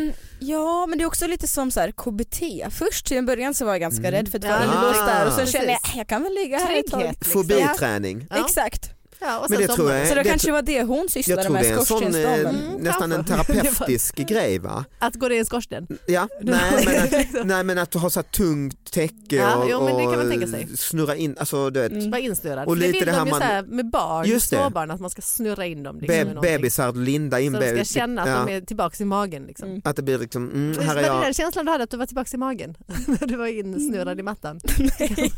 Ja 0.48 0.86
men 0.86 0.98
det 0.98 1.04
är 1.04 1.06
också 1.06 1.26
lite 1.26 1.48
som 1.48 1.70
så 1.70 1.80
här 1.80 1.90
KBT. 1.92 2.42
Först 2.70 3.06
till 3.06 3.16
en 3.16 3.26
början 3.26 3.54
så 3.54 3.64
var 3.64 3.72
jag 3.72 3.80
ganska 3.80 4.00
Mm. 4.08 4.12
rädd 4.12 4.28
för 4.28 4.38
att 4.38 4.44
Ja, 4.44 4.50
vara 4.50 4.64
inlåst 4.64 5.06
där 5.06 5.26
och 5.26 5.32
så 5.32 5.38
precis. 5.38 5.52
kände 5.54 5.70
jag 5.72 5.80
jag 5.94 6.08
kan 6.08 6.22
väl 6.22 6.34
ligga 6.34 6.58
här 6.58 6.76
ett 6.80 6.90
tag. 6.90 7.02
Liksom. 7.02 7.32
Fobiträning. 7.32 8.26
Ja. 8.30 8.44
Exakt. 8.44 8.90
Ja, 9.26 9.46
Men 9.48 9.58
det 9.58 9.68
tror 9.68 9.92
jag 9.92 10.08
Så 10.08 10.14
det, 10.14 10.22
det 10.22 10.28
kanske 10.28 10.52
var 10.52 10.62
det 10.62 10.82
hon 10.82 10.98
jag 10.98 11.10
sysslade 11.10 11.42
tror 11.42 11.54
det 11.56 11.62
med, 11.62 11.72
är 11.72 11.78
en 11.78 11.84
sån, 11.86 12.02
eh, 12.02 12.10
skorstensdamen. 12.10 12.46
Mm, 12.68 12.80
nästan 12.80 13.12
en 13.12 13.24
terapeutisk 13.30 14.16
grej 14.16 14.58
va? 14.58 14.84
Att 14.98 15.14
gå 15.14 15.28
ner 15.28 15.34
i 15.34 15.38
en 15.38 15.44
skorsten. 15.44 15.86
Ja, 16.06 16.28
nej, 16.42 16.84
men, 16.86 17.04
att- 17.40 17.46
nej 17.46 17.64
men 17.64 17.78
att 17.78 17.90
du 17.90 17.98
har 17.98 18.10
så 18.10 18.18
här 18.20 18.24
tungt 18.24 18.92
täcke 18.92 19.36
Ja, 19.36 19.54
och, 19.56 19.70
jo, 19.70 19.84
men 19.84 19.96
det 19.96 20.02
kan 20.02 20.10
man 20.16 20.20
och 20.26 20.30
tänka 20.30 20.46
sig. 20.46 20.68
snurra 20.76 21.16
in, 21.16 21.36
alltså 21.38 21.70
du 21.70 21.80
vet, 21.80 21.92
Mm. 21.92 22.10
Bara 22.10 22.18
insnurrad. 22.20 22.66
Och 22.68 22.74
För 22.74 22.80
det 22.80 22.86
lite 22.86 22.98
vill 22.98 23.06
det 23.06 23.12
här 23.12 23.18
de 23.20 23.26
ju 23.26 23.30
man- 23.30 23.40
så 23.40 23.46
här 23.46 23.62
med 23.62 23.90
barn, 23.90 24.28
Just 24.28 24.50
det. 24.50 24.56
småbarn, 24.56 24.90
att 24.90 25.00
man 25.00 25.10
ska 25.10 25.22
snurra 25.22 25.66
in 25.66 25.82
dem. 25.82 26.00
Liksom, 26.00 26.34
be, 26.34 26.40
bebisar, 26.42 26.92
linda 26.92 27.40
in 27.40 27.52
Så 27.54 27.60
de 27.60 27.70
ska 27.74 27.84
känna 27.84 28.22
att 28.22 28.28
ja, 28.28 28.44
de 28.46 28.52
är 28.56 28.60
tillbaka 28.60 28.96
i 29.02 29.06
magen. 29.06 29.44
Liksom. 29.46 29.68
Mm. 29.68 29.82
Att 29.84 29.96
det 29.96 30.02
blir 30.02 30.18
liksom, 30.18 30.50
mm, 30.50 30.86
här 30.88 30.96
är 30.96 31.02
jag. 31.06 31.22
den 31.22 31.34
känslan 31.34 31.64
du 31.64 31.70
hade 31.72 31.84
att 31.84 31.90
du 31.90 31.96
var 31.96 32.06
tillbaka 32.06 32.30
i 32.34 32.36
magen? 32.38 32.74
När 33.06 33.26
du 33.26 33.36
var 33.36 33.46
insnurrad 33.46 34.20
i 34.20 34.22
mattan? 34.22 34.60
Nej 34.98 35.32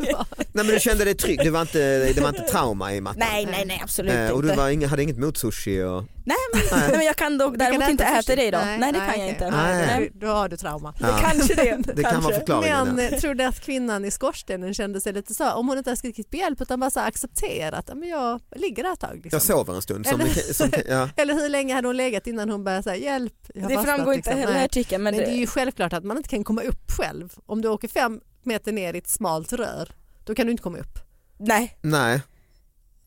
men 0.53 0.67
du 0.67 0.81
kände 0.81 1.05
dig 1.05 1.15
trygg, 1.15 1.39
det 1.45 1.51
var 1.51 1.61
inte, 1.61 2.13
det 2.13 2.21
var 2.21 2.29
inte 2.29 2.41
trauma 2.43 2.95
i 2.95 3.01
mattan. 3.01 3.19
Nej, 3.33 3.47
nej, 3.51 3.65
nej 3.67 3.76
absolut 3.83 4.13
Eh, 4.15 4.31
och 4.31 4.43
du 4.43 4.49
inte. 4.49 4.61
var 4.61 4.69
inga, 4.69 4.87
hade 4.89 5.03
inget 5.03 5.19
mot 5.19 5.37
sushi 5.37 5.83
och... 5.83 6.05
Nej, 6.25 6.37
men, 6.53 6.63
nej 6.81 6.91
men 6.97 7.07
jag 7.07 7.17
kan 7.17 7.39
dock 7.39 7.59
däremot 7.59 7.83
äta 7.83 7.91
inte 7.91 8.05
äta 8.05 8.23
sushi? 8.23 8.37
det 8.37 8.45
idag. 8.45 8.65
Nej, 8.79 8.93
det 8.93 8.99
kan 8.99 9.07
jag 9.09 9.15
okej. 9.15 9.29
inte. 9.29 9.51
Nej. 9.51 9.87
Nej. 9.87 10.11
Då 10.15 10.27
har 10.27 10.49
du 10.49 10.57
trauma. 10.57 10.95
Ja. 11.01 11.19
Kanske 11.23 11.55
det. 11.55 11.93
Det 11.95 12.03
kan 12.03 12.23
vara 12.23 12.35
förklaringen. 12.35 12.89
Men 12.95 13.09
ja. 13.13 13.21
tror 13.21 13.35
du 13.35 13.45
att 13.45 13.61
kvinnan 13.61 14.05
i 14.05 14.11
skorstenen 14.11 14.75
kände 14.75 15.01
sig 15.01 15.13
lite 15.13 15.35
så, 15.35 15.53
om 15.53 15.69
hon 15.69 15.79
inte 15.79 15.91
har 15.91 15.97
skrikit 15.97 16.31
på 16.31 16.37
hjälp 16.37 16.61
utan 16.61 16.81
bara 16.81 16.91
så 16.91 17.01
accepterat, 17.01 17.85
"Ja, 17.89 17.95
men 17.95 18.09
jag 18.09 18.41
ligger 18.57 18.83
där 18.83 18.93
ett 18.93 19.01
tag. 19.01 19.15
Liksom. 19.15 19.31
Jag 19.33 19.43
sover 19.43 19.75
en 19.75 19.83
stund. 19.83 20.07
Som, 20.07 20.21
Eller- 20.21 20.53
som, 20.55 20.71
ja. 20.89 21.09
Eller 21.17 21.35
hur 21.35 21.49
länge 21.49 21.75
hade 21.75 21.89
hon 21.89 21.97
legat 21.97 22.27
innan 22.27 22.51
hon 22.51 22.65
började 22.65 22.83
säga 22.83 22.97
hjälp? 22.97 23.35
jag 23.55 23.63
har 23.63 23.69
Det 23.69 23.75
fastnat", 23.75 23.97
framgår 23.97 24.15
inte 24.15 24.31
liksom. 24.31 24.41
heller 24.41 24.53
i 24.53 24.57
Nej. 24.57 24.65
artikeln 24.65 25.03
men, 25.03 25.15
Men 25.17 25.25
det 25.25 25.31
är 25.31 25.37
ju 25.39 25.47
självklart 25.47 25.93
att 25.93 26.05
man 26.05 26.17
inte 26.17 26.29
kan 26.29 26.45
komma 26.45 26.63
upp 26.63 26.91
själv. 26.99 27.33
Om 27.47 27.63
du 27.63 27.69
åker 27.69 27.89
fem 27.89 28.21
meter 28.43 28.73
ner 28.73 28.95
i 28.95 28.99
ett 28.99 29.09
smalt 29.09 29.53
rör, 29.53 29.89
då 30.25 30.35
kan 30.35 30.47
du 30.47 30.51
inte 30.51 30.63
komma 30.63 30.79
upp. 30.79 30.99
nej. 31.39 31.77
Nej. 31.83 32.21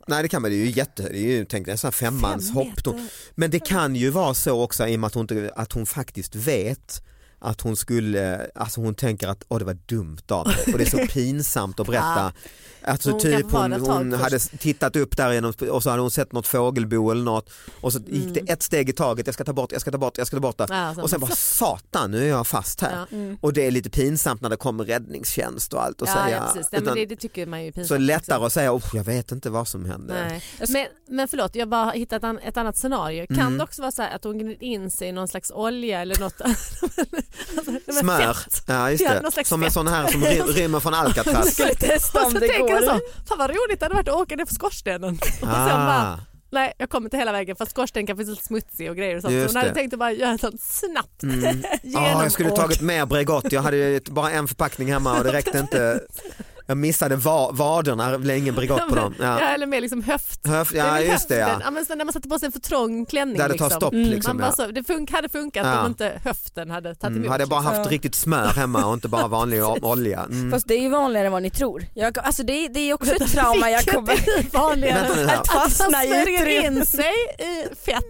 Nej 0.10 0.24
det 0.24 0.30
kan 0.30 0.42
man, 0.42 0.52
det 0.52 0.58
är 0.58 0.66
ju 0.66 0.72
jätte, 0.72 1.04
det 1.04 1.18
är 1.18 1.38
ju 1.38 1.46
tänk 1.46 1.66
dig 1.66 1.78
en 1.84 1.92
femmans 1.92 2.48
Fem. 2.48 3.08
Men 3.36 3.52
det 3.52 3.60
kan 3.60 3.96
ju 3.96 4.10
vara 4.10 4.34
så 4.34 4.64
också 4.64 4.88
i 4.88 4.96
och 4.96 5.00
med 5.00 5.08
att 5.08 5.14
hon, 5.14 5.50
att 5.56 5.74
hon 5.74 5.86
faktiskt 5.86 6.36
vet 6.36 7.02
att 7.40 7.62
hon 7.62 7.76
skulle, 7.76 8.50
alltså 8.56 8.82
hon 8.82 8.96
tänker 8.96 9.28
att 9.28 9.44
åh 9.48 9.60
det 9.60 9.66
var 9.66 9.78
dumt 9.86 10.18
av 10.30 10.48
mig 10.48 10.74
och 10.74 10.78
det 10.78 10.84
är 10.84 10.90
så 10.90 11.08
pinsamt 11.14 11.80
att 11.80 11.88
berätta. 11.88 12.34
Alltså 12.92 13.12
Hon 13.12 13.20
typ 13.20 13.52
hon, 13.52 13.72
hon 13.74 14.14
hade 14.14 14.40
tittat 14.40 14.96
upp 14.96 15.18
där 15.18 15.32
genom, 15.32 15.54
och 15.72 15.84
så 15.84 15.90
hade 15.90 16.02
hon 16.02 16.12
sett 16.12 16.32
något 16.32 16.48
fågelbo 16.48 17.12
eller 17.12 17.24
något 17.24 17.50
och 17.82 17.94
så 17.94 18.00
gick 18.00 18.22
Mm. 18.24 18.34
det 18.34 18.52
ett 18.54 18.64
steg 18.64 18.90
i 18.90 18.94
taget, 18.94 19.28
jag 19.28 19.34
ska 19.34 19.44
ta 19.44 19.54
bort, 19.54 19.72
jag 19.72 19.82
ska 19.82 19.92
ta 19.92 19.98
bort, 19.98 20.18
jag 20.18 20.28
ska 20.28 20.36
ta 20.38 20.42
bort 20.42 20.58
det. 20.58 20.66
Ja, 20.70 20.96
så 20.96 21.02
Och 21.02 21.10
sen 21.10 21.20
bara 21.20 21.32
satan 21.36 22.12
nu 22.12 22.24
är 22.24 22.28
jag 22.28 22.48
fast 22.48 22.82
här. 22.82 22.92
Ja. 23.12 23.16
Mm. 23.18 23.38
Och 23.42 23.54
det 23.54 23.68
är 23.68 23.72
lite 23.72 23.90
pinsamt 23.90 24.42
när 24.42 24.50
det 24.50 24.58
kommer 24.58 24.84
räddningstjänst 24.84 25.74
och 25.74 25.84
allt. 25.84 26.02
Och 26.02 26.08
Ja, 26.08 26.14
säga, 26.14 26.30
ja, 26.38 26.52
precis. 26.54 26.74
Utan- 26.74 26.96
det, 26.96 27.06
det 27.06 27.16
tycker 27.16 27.46
man 27.46 27.62
ju 27.62 27.68
är 27.68 27.72
pinsamt. 27.72 27.88
så 27.88 27.98
lättare 27.98 28.38
också. 28.38 28.46
att 28.46 28.54
säga, 28.54 28.80
jag 28.94 29.04
vet 29.04 29.32
inte 29.32 29.50
vad 29.50 29.68
som 29.68 29.86
hände. 29.86 30.14
Nej. 30.30 30.44
Men, 30.70 30.86
men 31.16 31.28
förlåt, 31.28 31.56
jag 31.56 31.70
bara 31.70 31.86
har 31.86 31.94
hittat 31.94 32.24
an, 32.24 32.40
ett 32.40 32.58
annat 32.58 32.78
scenario. 32.78 33.28
Kan 33.28 33.40
Mm. 33.40 33.58
det 33.58 33.64
också 33.64 33.82
vara 33.82 33.92
så 33.92 34.02
här 34.02 34.16
att 34.16 34.24
hon 34.24 34.38
gnid 34.38 34.58
in 34.64 34.92
sig 34.92 35.08
i 35.08 35.12
någon 35.12 35.28
slags 35.28 35.52
olja 35.52 36.02
eller 36.02 36.20
något? 36.20 36.42
alltså, 36.42 37.72
Smör, 38.00 38.34
fett. 38.34 38.64
ja, 38.68 38.92
just 38.92 39.04
Ja, 39.04 39.14
det. 39.14 39.22
någon 39.22 39.32
slags 39.32 39.50
som 39.50 39.64
en 39.64 39.72
sån 39.72 39.88
här 39.88 40.08
som 40.08 40.24
ry- 40.24 40.42
rymmer 40.54 40.80
från 40.80 40.94
Alcatraz. 41.04 41.54
Skulle 41.54 41.76
testa 41.76 42.20
Och 42.20 42.26
om 42.26 42.32
så 42.32 42.40
det 42.40 42.48
tänker 42.48 42.79
jag 42.84 43.00
så, 43.02 43.02
fan 43.28 43.38
vad 43.38 43.50
roligt 43.50 43.80
det 43.80 43.86
hade 43.86 43.96
varit 43.96 44.08
att 44.08 44.16
åka 44.16 44.36
ner 44.36 44.46
för 44.46 44.54
skorstenen. 44.56 45.14
Och 45.22 45.40
sen 45.40 45.48
bara, 45.50 46.14
Ah, 46.14 46.20
nej 46.52 46.74
jag 46.78 46.90
kommer 46.90 47.06
inte 47.06 47.18
hela 47.18 47.32
vägen 47.32 47.56
för 47.56 47.66
skorstenen 47.66 48.08
kan 48.08 48.18
vara 48.18 48.28
lite 48.28 48.44
smutsig 48.44 48.90
och 48.90 48.96
grejer 48.96 49.16
och 49.16 49.22
sånt. 49.22 49.34
Just 49.34 49.46
Så 49.46 49.50
hon 49.50 49.62
hade 49.62 49.70
det. 49.70 49.76
tänkt 49.76 49.94
att 49.94 50.00
bara 50.00 50.12
göra 50.12 50.38
sånt 50.38 50.62
snabbt. 50.62 51.24
mm. 51.24 51.64
Ah, 51.96 52.24
jag 52.24 52.32
skulle 52.32 52.50
tagit 52.50 52.82
mer 52.82 53.06
Bregott, 53.06 53.52
jag 53.52 53.62
hade 53.62 54.02
bara 54.10 54.32
en 54.32 54.48
förpackning 54.48 54.92
hemma 54.92 55.18
och 55.18 55.24
det 55.24 55.34
räckte 55.34 55.60
inte. 55.60 56.00
Jag 56.70 56.78
missade 56.78 57.16
va- 57.16 57.50
vaderna, 57.52 58.36
ingen 58.36 58.56
Bregott 58.56 58.90
på 58.90 58.96
dem. 58.96 59.16
Ja. 59.20 59.26
Ja. 59.42 59.48
eller 59.48 59.66
mer 59.66 59.82
liksom 59.82 60.04
höft. 60.04 60.48
Höf, 60.48 60.70
Det 60.72 60.80
är 60.80 60.86
ja 60.88 61.02
just 61.02 61.28
det 61.30 61.36
ja. 61.38 61.50
Ja, 61.64 61.72
men 61.72 61.86
så 61.86 61.96
när 61.96 62.06
man 62.06 62.14
sätter 62.14 62.30
på 62.30 62.40
sig 62.40 62.46
en 62.46 62.52
för 62.52 62.60
trång 62.60 63.06
klänning. 63.06 63.38
Där 63.38 63.50
det 63.50 63.58
tar 63.58 63.66
liksom. 63.66 63.80
stopp 63.80 63.94
Mm. 63.94 64.10
liksom. 64.10 64.30
Man 64.30 64.38
bara 64.38 64.54
Ja. 64.58 64.66
så, 64.66 64.72
det 64.72 64.82
fun- 64.82 65.12
hade 65.12 65.30
funkat 65.30 65.66
Ja. 65.66 65.80
om 65.82 65.86
inte 65.88 66.20
höften 66.24 66.72
hade 66.72 66.90
tagit 66.96 67.04
Mm, 67.04 67.18
emot. 67.18 67.32
hade 67.32 67.42
jag 67.42 67.50
bara 67.50 67.62
haft 67.62 67.90
riktigt 67.92 68.16
smör 68.16 68.48
hemma 68.48 68.86
och 68.86 68.94
inte 68.94 69.08
bara 69.08 69.28
vanlig 69.40 69.64
olja. 69.66 70.20
Mm. 70.24 70.52
Fast 70.52 70.68
det 70.68 70.74
är 70.74 70.82
ju 70.82 70.90
vanligare 70.90 71.26
än 71.28 71.32
vad 71.34 71.42
ni 71.44 71.50
tror. 71.50 71.86
Jag, 71.94 72.20
alltså 72.20 72.44
det, 72.44 72.54
är- 72.66 72.70
det 72.70 72.80
är 72.80 72.94
också 72.94 73.12
ett 73.16 73.32
trauma 73.32 73.70
jag 73.70 73.86
kommer... 73.86 74.54
Vanligare? 74.58 75.32
Att 75.32 75.48
fastna 75.48 76.04
i 76.04 76.08
smörjer 76.08 76.46
in 76.46 76.58
utrymmen. 76.58 76.86
sig 76.86 77.14
i 77.40 77.76
fett. 77.86 78.04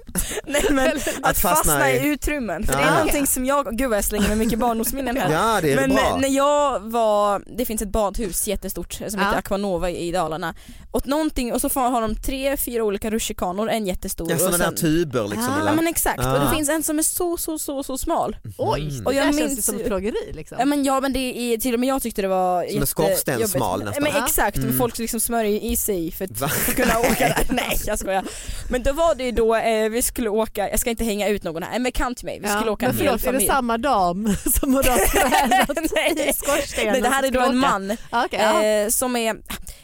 Nej, 0.48 0.66
men 0.72 0.88
att 1.22 1.38
fastna 1.40 1.50
fastna 1.56 1.92
i- 1.92 1.98
i 1.98 2.08
utrymmen. 2.08 2.64
För 2.64 2.74
det 2.74 2.84
är 2.84 2.92
någonting 2.92 3.28
som 3.28 3.46
jag, 3.46 3.78
gud 3.78 3.90
vad 3.90 3.98
jag 3.98 4.06
slänger 4.06 4.28
med 4.28 4.38
mycket 4.38 4.60
barndomsminnen 4.60 5.18
här. 5.18 5.32
Ja 5.32 5.60
det 5.62 5.72
är 5.72 5.76
Men 5.76 5.90
bra. 5.90 6.00
eh, 6.10 6.18
när 6.18 6.30
jag 6.30 6.80
var, 6.80 7.44
det 7.58 7.66
finns 7.66 7.82
ett 7.82 7.92
badhus 7.92 8.48
jättestort 8.50 8.94
som 8.94 9.06
Ja. 9.14 9.20
heter 9.20 9.38
Aquanova 9.38 9.90
i 9.90 10.12
Dalarna. 10.12 10.56
Och, 10.92 11.08
någonting, 11.08 11.54
och 11.54 11.62
så 11.62 11.70
har 11.70 12.02
de 12.02 12.16
tre, 12.16 12.58
fyra 12.58 12.84
olika 12.84 13.10
rutschkanor, 13.12 13.70
en 13.70 13.88
jättestor. 13.88 14.32
Ja, 14.32 14.38
sådana 14.38 14.58
där 14.58 14.72
tuber 14.72 15.24
liksom. 15.28 15.50
Ah, 15.62 15.66
Ja 15.66 15.74
men 15.74 15.88
exakt, 15.88 16.20
Ah. 16.26 16.34
och 16.34 16.40
det 16.50 16.56
finns 16.56 16.70
en 16.70 16.84
som 16.84 17.00
är 17.00 17.04
så 17.04 17.38
så 17.38 17.60
så 17.60 17.84
så 17.84 17.98
smal. 17.98 18.38
Oj, 18.58 18.82
Mm. 18.90 19.06
och 19.06 19.14
jag 19.14 19.24
det 19.24 19.32
där 19.32 19.38
känns 19.38 19.40
minns 19.50 19.58
ju 19.60 19.62
som 19.62 19.80
plågeri. 19.80 20.32
Liksom. 20.34 20.58
Ja 20.60 20.66
men, 20.66 20.84
ja, 20.84 21.00
men 21.02 21.14
det 21.14 21.20
är, 21.54 21.58
till 21.58 21.74
och 21.74 21.80
med 21.80 21.90
jag 21.90 22.02
tyckte 22.02 22.22
det 22.22 22.28
var 22.28 22.66
Som 22.72 22.82
en 22.82 22.88
skorstenssmal 22.88 23.40
jättejobbigt. 23.40 23.86
nästan. 23.86 24.04
Men 24.04 24.12
Ja. 24.16 24.26
exakt, 24.26 24.58
Mm. 24.58 24.70
men 24.70 24.78
folk 24.78 24.98
liksom 24.98 25.20
smörjer 25.20 25.62
i 25.64 25.76
sig 25.76 26.12
för 26.12 26.26
att, 26.26 26.38
för 26.40 26.46
att 26.46 26.76
kunna 26.76 27.00
åka 27.00 27.28
där. 27.28 27.46
Nej 27.50 27.78
jag 27.86 28.00
skojar. 28.00 28.24
Men 28.70 28.84
då 28.84 28.94
var 28.94 29.16
det 29.16 29.24
ju 29.24 29.32
då 29.32 29.56
eh, 29.56 29.90
vi 29.90 30.02
skulle 30.02 30.30
åka, 30.30 30.70
jag 30.70 30.80
ska 30.80 30.90
inte 30.90 31.04
hänga 31.04 31.28
ut 31.28 31.44
någon 31.44 31.64
här, 31.64 31.76
en 31.76 31.84
bekant 31.84 32.18
till 32.18 32.26
mig, 32.26 32.40
vi 32.42 32.48
skulle 32.48 32.72
åka 32.72 32.86
men 32.88 32.96
en 32.96 33.02
hel 33.02 33.08
förlåt, 33.08 33.22
är 33.22 33.26
det 33.28 33.32
familj. 33.32 33.48
samma 33.48 33.78
dam 33.78 34.36
som 34.60 34.74
har 34.76 34.84
tränat 34.84 35.78
i 36.12 36.16
Nej. 36.16 36.34
skorstenen? 36.34 36.92
Nej, 36.94 37.02
det 37.02 37.10
här 37.10 37.24
är 37.24 37.32
då 37.32 37.40
en 37.40 37.46
åka? 37.46 37.56
man 37.70 37.98
Ja, 38.12 38.26
okej, 38.26 38.39
ja. 38.44 38.64
eh, 38.64 38.90
som 38.90 39.16
är 39.16 39.36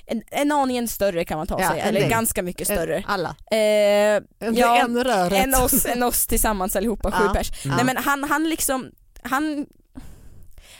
en, 0.05 0.21
en 0.31 0.51
aningen 0.51 0.87
större 0.87 1.25
kan 1.25 1.37
man 1.37 1.47
ta 1.47 1.61
Ja, 1.61 1.69
sig, 1.69 1.79
eller 1.79 1.99
del. 1.99 2.09
ganska 2.09 2.43
mycket 2.43 2.67
större. 2.67 3.03
Alla. 3.07 3.29
Eh, 3.51 3.57
En, 3.57 4.55
Ja, 4.55 4.77
en 4.79 5.03
röret. 5.03 5.43
en, 5.43 5.55
oss, 5.55 5.85
en 5.85 6.03
oss 6.03 6.27
tillsammans 6.27 6.75
allihopa, 6.75 7.11
sju 7.11 7.23
Ja. 7.27 7.33
pers. 7.33 7.51
Ja. 7.65 7.75
Nej 7.75 7.85
men 7.85 7.97
han, 7.97 8.23
han 8.23 8.49
liksom, 8.49 8.91
han 9.23 9.65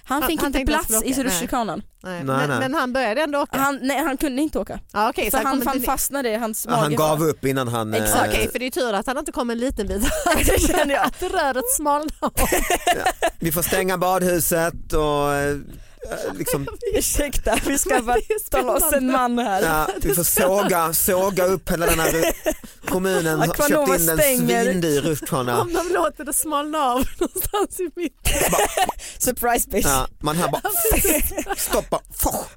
han 0.07 0.21
Han- 0.21 0.29
fick 0.29 0.41
han 0.41 0.55
inte 0.55 0.65
plats 0.73 1.03
i 1.03 1.23
rutschkanan. 1.23 1.81
Men, 2.01 2.25
men 2.25 2.73
han 2.73 2.93
började 2.93 3.21
ändå 3.21 3.39
åka? 3.39 3.57
Han, 3.59 3.79
nej, 3.81 3.97
han 3.97 4.17
kunde 4.17 4.41
inte 4.41 4.59
åka. 4.59 4.79
Ja, 4.93 5.09
okej, 5.09 5.31
för 5.31 5.37
så 5.37 5.47
han, 5.47 5.67
han 5.67 5.81
fastnade 5.81 6.29
i 6.29 6.35
hans 6.35 6.65
Ja, 6.65 6.71
mage. 6.71 6.81
han 6.83 6.95
gav 6.95 7.23
upp 7.23 7.45
innan 7.45 7.67
han... 7.67 7.93
eh, 7.93 8.03
Exakt. 8.03 8.29
Okej, 8.29 8.49
för 8.51 8.59
det 8.59 8.65
är 8.65 8.71
tur 8.71 8.93
att 8.93 9.07
han 9.07 9.17
inte 9.17 9.31
kom 9.31 9.49
en 9.49 9.57
liten 9.57 9.87
bit. 9.87 10.03
Det 10.45 10.61
kände 10.67 10.93
jag. 10.93 11.05
Att 11.05 11.21
röret 11.23 11.63
smalnade. 11.77 12.11
Vi 13.39 13.51
får 13.51 13.61
stänga 13.61 13.97
badhuset 13.97 14.93
och 14.93 15.33
eh, 15.33 15.57
liksom, 16.33 16.67
Ursäkta, 16.93 17.59
vi 17.67 17.77
ska 17.77 18.01
bara 18.01 18.17
ta 18.51 18.61
loss 18.61 18.93
en 18.93 19.11
man 19.11 19.39
här. 19.39 19.61
ja, 19.61 19.87
vi 20.01 20.13
får 20.13 20.23
såga, 20.23 20.93
såga 20.93 21.45
upp 21.45 21.71
hela 21.71 21.85
den 21.85 21.99
här 21.99 22.33
kommunen 22.85 23.39
har 23.39 23.47
köpt 23.47 24.01
in 24.01 24.09
en 24.09 24.17
svindyr 24.17 25.01
rutschkana. 25.01 25.61
Om 25.61 25.73
de 25.73 25.93
låter 25.93 26.23
det 26.25 26.33
smalna 26.33 26.77
av 26.77 27.03
någonstans 27.19 27.79
i 27.79 27.89
mitten. 27.95 28.33
Surprise 29.17 29.69
bitch. 29.69 29.85
Ja, 29.85 30.07
man 30.19 30.35
hör 30.35 30.47
bara 30.47 30.61
stoppa. 31.57 31.99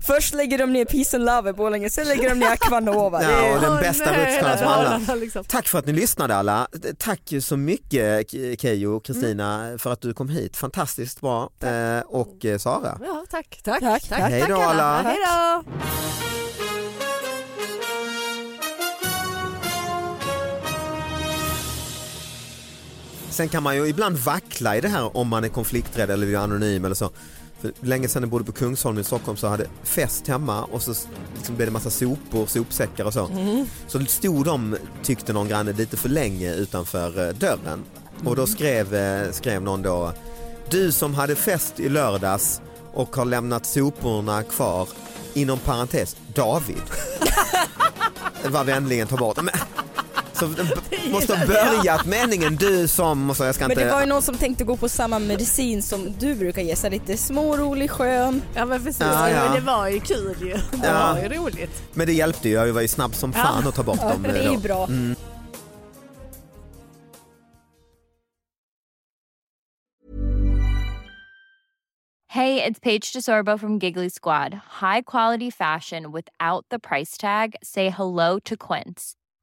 Först 0.06 0.34
lägger 0.34 0.58
de 0.58 0.72
ner 0.72 0.84
Peace 0.84 1.16
and 1.16 1.24
Love 1.26 1.50
i 1.50 1.52
Borlänge, 1.52 1.90
sen 1.90 2.08
lägger 2.08 2.28
de 2.30 2.38
ner 2.38 2.50
Aquanova. 2.50 3.22
Ja, 3.22 3.54
och 3.54 3.60
den 3.60 3.76
bästa 3.76 4.04
som 4.04 4.14
hela 4.14 4.54
alla. 4.66 5.14
Liksom. 5.14 5.44
Tack 5.44 5.68
för 5.68 5.78
att 5.78 5.86
ni 5.86 5.92
lyssnade 5.92 6.36
alla. 6.36 6.68
Tack 6.98 7.32
så 7.40 7.56
mycket 7.56 8.32
Ke- 8.32 8.56
Keyyo 8.60 8.96
och 8.96 9.04
Kristina 9.04 9.78
för 9.78 9.92
att 9.92 10.00
du 10.00 10.14
kom 10.14 10.28
hit. 10.28 10.56
Fantastiskt 10.56 11.20
bra. 11.20 11.50
Eh, 11.62 12.00
och 12.06 12.44
eh, 12.44 12.58
Sara. 12.58 12.98
Ja, 13.04 13.24
tack. 13.30 13.60
Tack. 13.64 13.80
Tack. 13.80 14.02
Hej 14.10 14.44
då, 14.48 14.56
alla. 14.60 15.02
Hej 15.02 15.16
då. 15.26 15.62
Sen 23.30 23.48
kan 23.48 23.62
man 23.62 23.76
ju 23.76 23.86
ibland 23.86 24.16
vackla 24.16 24.76
i 24.76 24.80
det 24.80 24.88
här 24.88 25.16
om 25.16 25.28
man 25.28 25.44
är 25.44 25.48
konflikträdd 25.48 26.10
eller 26.10 26.26
är 26.26 26.36
anonym 26.36 26.84
eller 26.84 26.94
så. 26.94 27.10
För 27.60 27.72
länge 27.80 28.08
sedan 28.08 28.22
jag 28.22 28.30
bodde 28.30 28.44
på 28.44 28.52
Kungsholmen 28.52 29.00
i 29.00 29.04
Stockholm 29.04 29.36
så 29.36 29.46
hade 29.48 29.66
fest 29.82 30.28
hemma 30.28 30.64
och 30.64 30.82
så 30.82 30.94
liksom 31.34 31.56
blev 31.56 31.66
det 31.68 31.72
massa 31.72 31.90
sopor, 31.90 32.46
sopsäckar 32.46 33.04
och 33.04 33.12
så. 33.12 33.30
Så 33.86 34.04
stod 34.04 34.44
de, 34.44 34.76
tyckte 35.02 35.32
någon 35.32 35.48
granne, 35.48 35.72
lite 35.72 35.96
för 35.96 36.08
länge 36.08 36.54
utanför 36.54 37.28
eh, 37.28 37.34
dörren. 37.34 37.84
Och 38.24 38.36
då 38.36 38.46
skrev, 38.46 38.94
eh, 38.94 39.32
skrev 39.32 39.62
någon 39.62 39.82
då, 39.82 40.12
du 40.70 40.92
som 40.92 41.14
hade 41.14 41.34
fest 41.34 41.80
i 41.80 41.88
lördags 41.88 42.60
och 42.92 43.16
har 43.16 43.24
lämnat 43.24 43.66
soporna 43.66 44.42
kvar, 44.42 44.88
inom 45.34 45.58
parentes, 45.58 46.16
David. 46.34 46.82
Var 48.50 48.64
vänligen 48.64 49.06
ta 49.06 49.16
bort. 49.16 49.42
Men, 49.42 49.54
så 50.38 50.48
måste 51.10 51.34
ha 51.36 51.46
börjat 51.46 52.06
meningen 52.06 52.56
du 52.56 52.88
som 52.88 53.30
och 53.30 53.36
så 53.36 53.44
jag 53.44 53.54
ska 53.54 53.64
Men 53.64 53.70
inte... 53.70 53.84
det 53.84 53.90
var 53.92 54.00
ju 54.00 54.06
någon 54.06 54.22
som 54.22 54.34
tänkte 54.36 54.64
gå 54.64 54.76
på 54.76 54.88
samma 54.88 55.18
medicin 55.18 55.82
som 55.82 56.12
du 56.18 56.34
brukar 56.34 56.62
ge, 56.62 56.76
så 56.76 56.88
lite 56.88 57.16
smårolig, 57.16 57.90
skön. 57.90 58.42
Ja 58.54 58.64
men 58.64 58.84
precis, 58.84 59.00
Ja, 59.00 59.30
ja. 59.30 59.44
men 59.44 59.52
det 59.54 59.60
var 59.60 59.88
ju 59.88 60.00
kul 60.00 60.36
ju. 60.40 60.54
Det 60.54 60.60
Ja. 60.86 61.12
var 61.14 61.22
ju 61.22 61.28
roligt. 61.28 61.82
Men 61.94 62.06
det 62.06 62.12
hjälpte 62.12 62.48
ju, 62.48 62.54
jag 62.54 62.72
var 62.72 62.80
ju 62.80 62.88
snabb 62.88 63.14
som 63.14 63.32
fan 63.32 63.66
att 63.68 63.74
ta 63.74 63.82
bort 63.82 63.98
Ja, 64.02 64.08
dem. 64.08 64.22
det 64.22 64.28
eh, 64.28 64.46
är 64.46 64.50
ju 64.50 64.56
då. 64.56 64.62
bra. 64.62 64.84
Mm. 64.84 65.14
Hey, 72.28 72.62
it's 72.62 72.78
Paige 72.78 73.12
DeSorbo 73.12 73.58
from 73.58 73.78
Giggly 73.78 74.10
Squad. 74.10 74.54
High 74.80 75.00
quality 75.02 75.50
fashion 75.50 76.12
without 76.12 76.66
the 76.68 76.78
price 76.78 77.16
tag. 77.16 77.54
Say 77.62 77.88
hello 77.88 78.38
to 78.40 78.56
Quince. 78.56 79.14